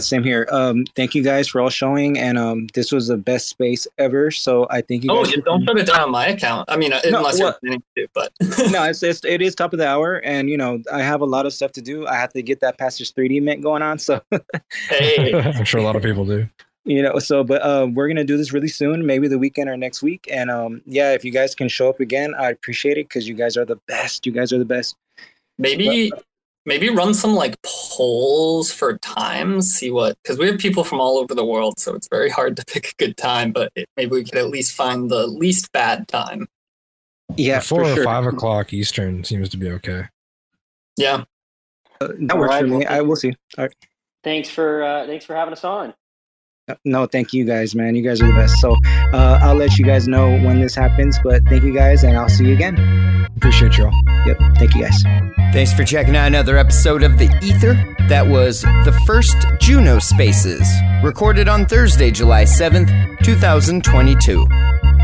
[0.00, 0.48] same here.
[0.50, 4.30] Um, thank you guys for all showing, and um, this was the best space ever.
[4.30, 5.32] So I think you oh, guys.
[5.34, 6.68] you don't put it down on my account.
[6.68, 8.06] I mean, uh, No, unless you're what- planning to.
[8.12, 8.32] But
[8.70, 11.24] no, it's, it's it is top of the hour, and you know I have a
[11.26, 12.06] lot of stuff to do.
[12.06, 14.20] I have to get that Passage 3D mint going on, so
[14.88, 16.48] hey, I'm sure a lot of people do.
[16.84, 17.18] you know.
[17.20, 20.26] So, but uh, we're gonna do this really soon, maybe the weekend or next week.
[20.32, 23.34] And um, yeah, if you guys can show up again, I appreciate it because you
[23.34, 24.26] guys are the best.
[24.26, 24.96] You guys are the best.
[25.58, 26.10] maybe
[26.66, 29.70] maybe run some like polls for times.
[29.72, 32.56] See what because we have people from all over the world, so it's very hard
[32.56, 33.52] to pick a good time.
[33.52, 36.48] But it, maybe we could at least find the least bad time.
[37.36, 38.04] Yeah, Four for or sure.
[38.04, 40.04] five o'clock Eastern seems to be okay.
[40.96, 41.24] Yeah,
[42.00, 42.86] Uh, that works Alright, for me.
[42.86, 43.32] I will see.
[43.56, 43.74] All right.
[44.24, 45.94] Thanks for uh, thanks for having us on.
[46.84, 47.94] No, thank you guys, man.
[47.94, 48.60] You guys are the best.
[48.60, 48.76] So
[49.12, 51.18] uh, I'll let you guys know when this happens.
[51.22, 52.76] But thank you guys, and I'll see you again.
[53.36, 53.92] Appreciate y'all.
[54.26, 54.38] Yep.
[54.58, 55.02] Thank you guys.
[55.52, 57.74] Thanks for checking out another episode of The Ether.
[58.08, 60.68] That was the first Juno Spaces,
[61.02, 62.88] recorded on Thursday, July 7th,
[63.24, 64.46] 2022.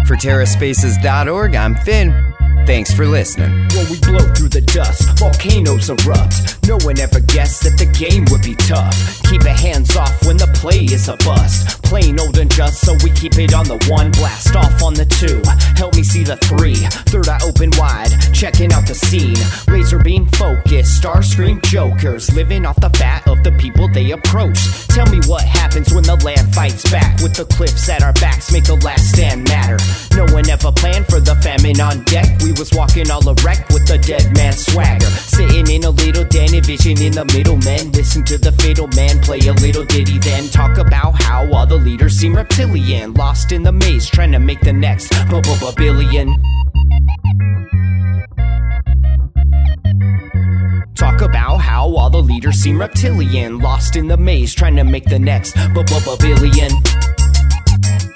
[0.06, 2.25] For TerraSpaces.org, I'm Finn.
[2.66, 3.52] Thanks for listening.
[3.76, 6.66] When we blow through the dust, volcanoes erupt.
[6.66, 9.22] No one ever guessed that the game would be tough.
[9.30, 11.80] Keep your hands off when the play is a bust.
[11.84, 14.10] Plain old and just, so we keep it on the one.
[14.10, 15.38] Blast off on the two.
[15.78, 16.74] Help me see the three.
[17.06, 19.38] Third eye open wide, checking out the scene.
[19.70, 22.34] Laser beam focus, star scream jokers.
[22.34, 24.58] Living off the fat of the people they approach.
[24.88, 27.22] Tell me what happens when the land fights back.
[27.22, 29.78] With the cliffs at our backs, make the last stand matter.
[30.16, 32.26] No one ever planned for the famine on deck.
[32.42, 35.06] We was walking all erect with a dead man swagger.
[35.06, 37.92] Sitting in a little den, envisioning the middlemen.
[37.92, 41.76] Listen to the fatal man play a little ditty, then talk about how all the
[41.76, 43.12] leaders seem reptilian.
[43.14, 45.12] Lost in the maze, trying to make the next
[45.76, 46.34] billion.
[50.94, 53.58] Talk about how all the leaders seem reptilian.
[53.58, 56.16] Lost in the maze, trying to make the next billion.
[56.26, 58.15] Sitting in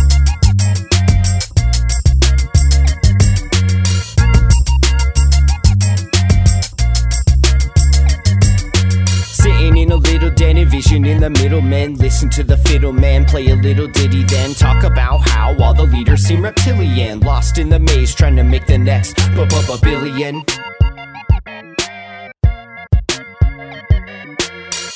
[10.41, 11.95] In a little den, envisioning the middlemen.
[11.95, 15.83] Listen to the fiddle man play a little ditty, then talk about how all the
[15.83, 17.19] leaders seem reptilian.
[17.19, 20.43] Lost in the maze, trying to make the next b- b- billion.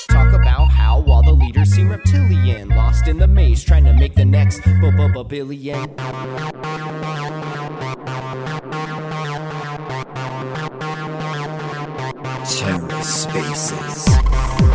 [0.10, 2.70] Talk about how all the leaders seem reptilian.
[2.70, 5.96] Lost in the maze, trying to make the next b- b- billion.
[12.46, 14.74] TerraSpaces.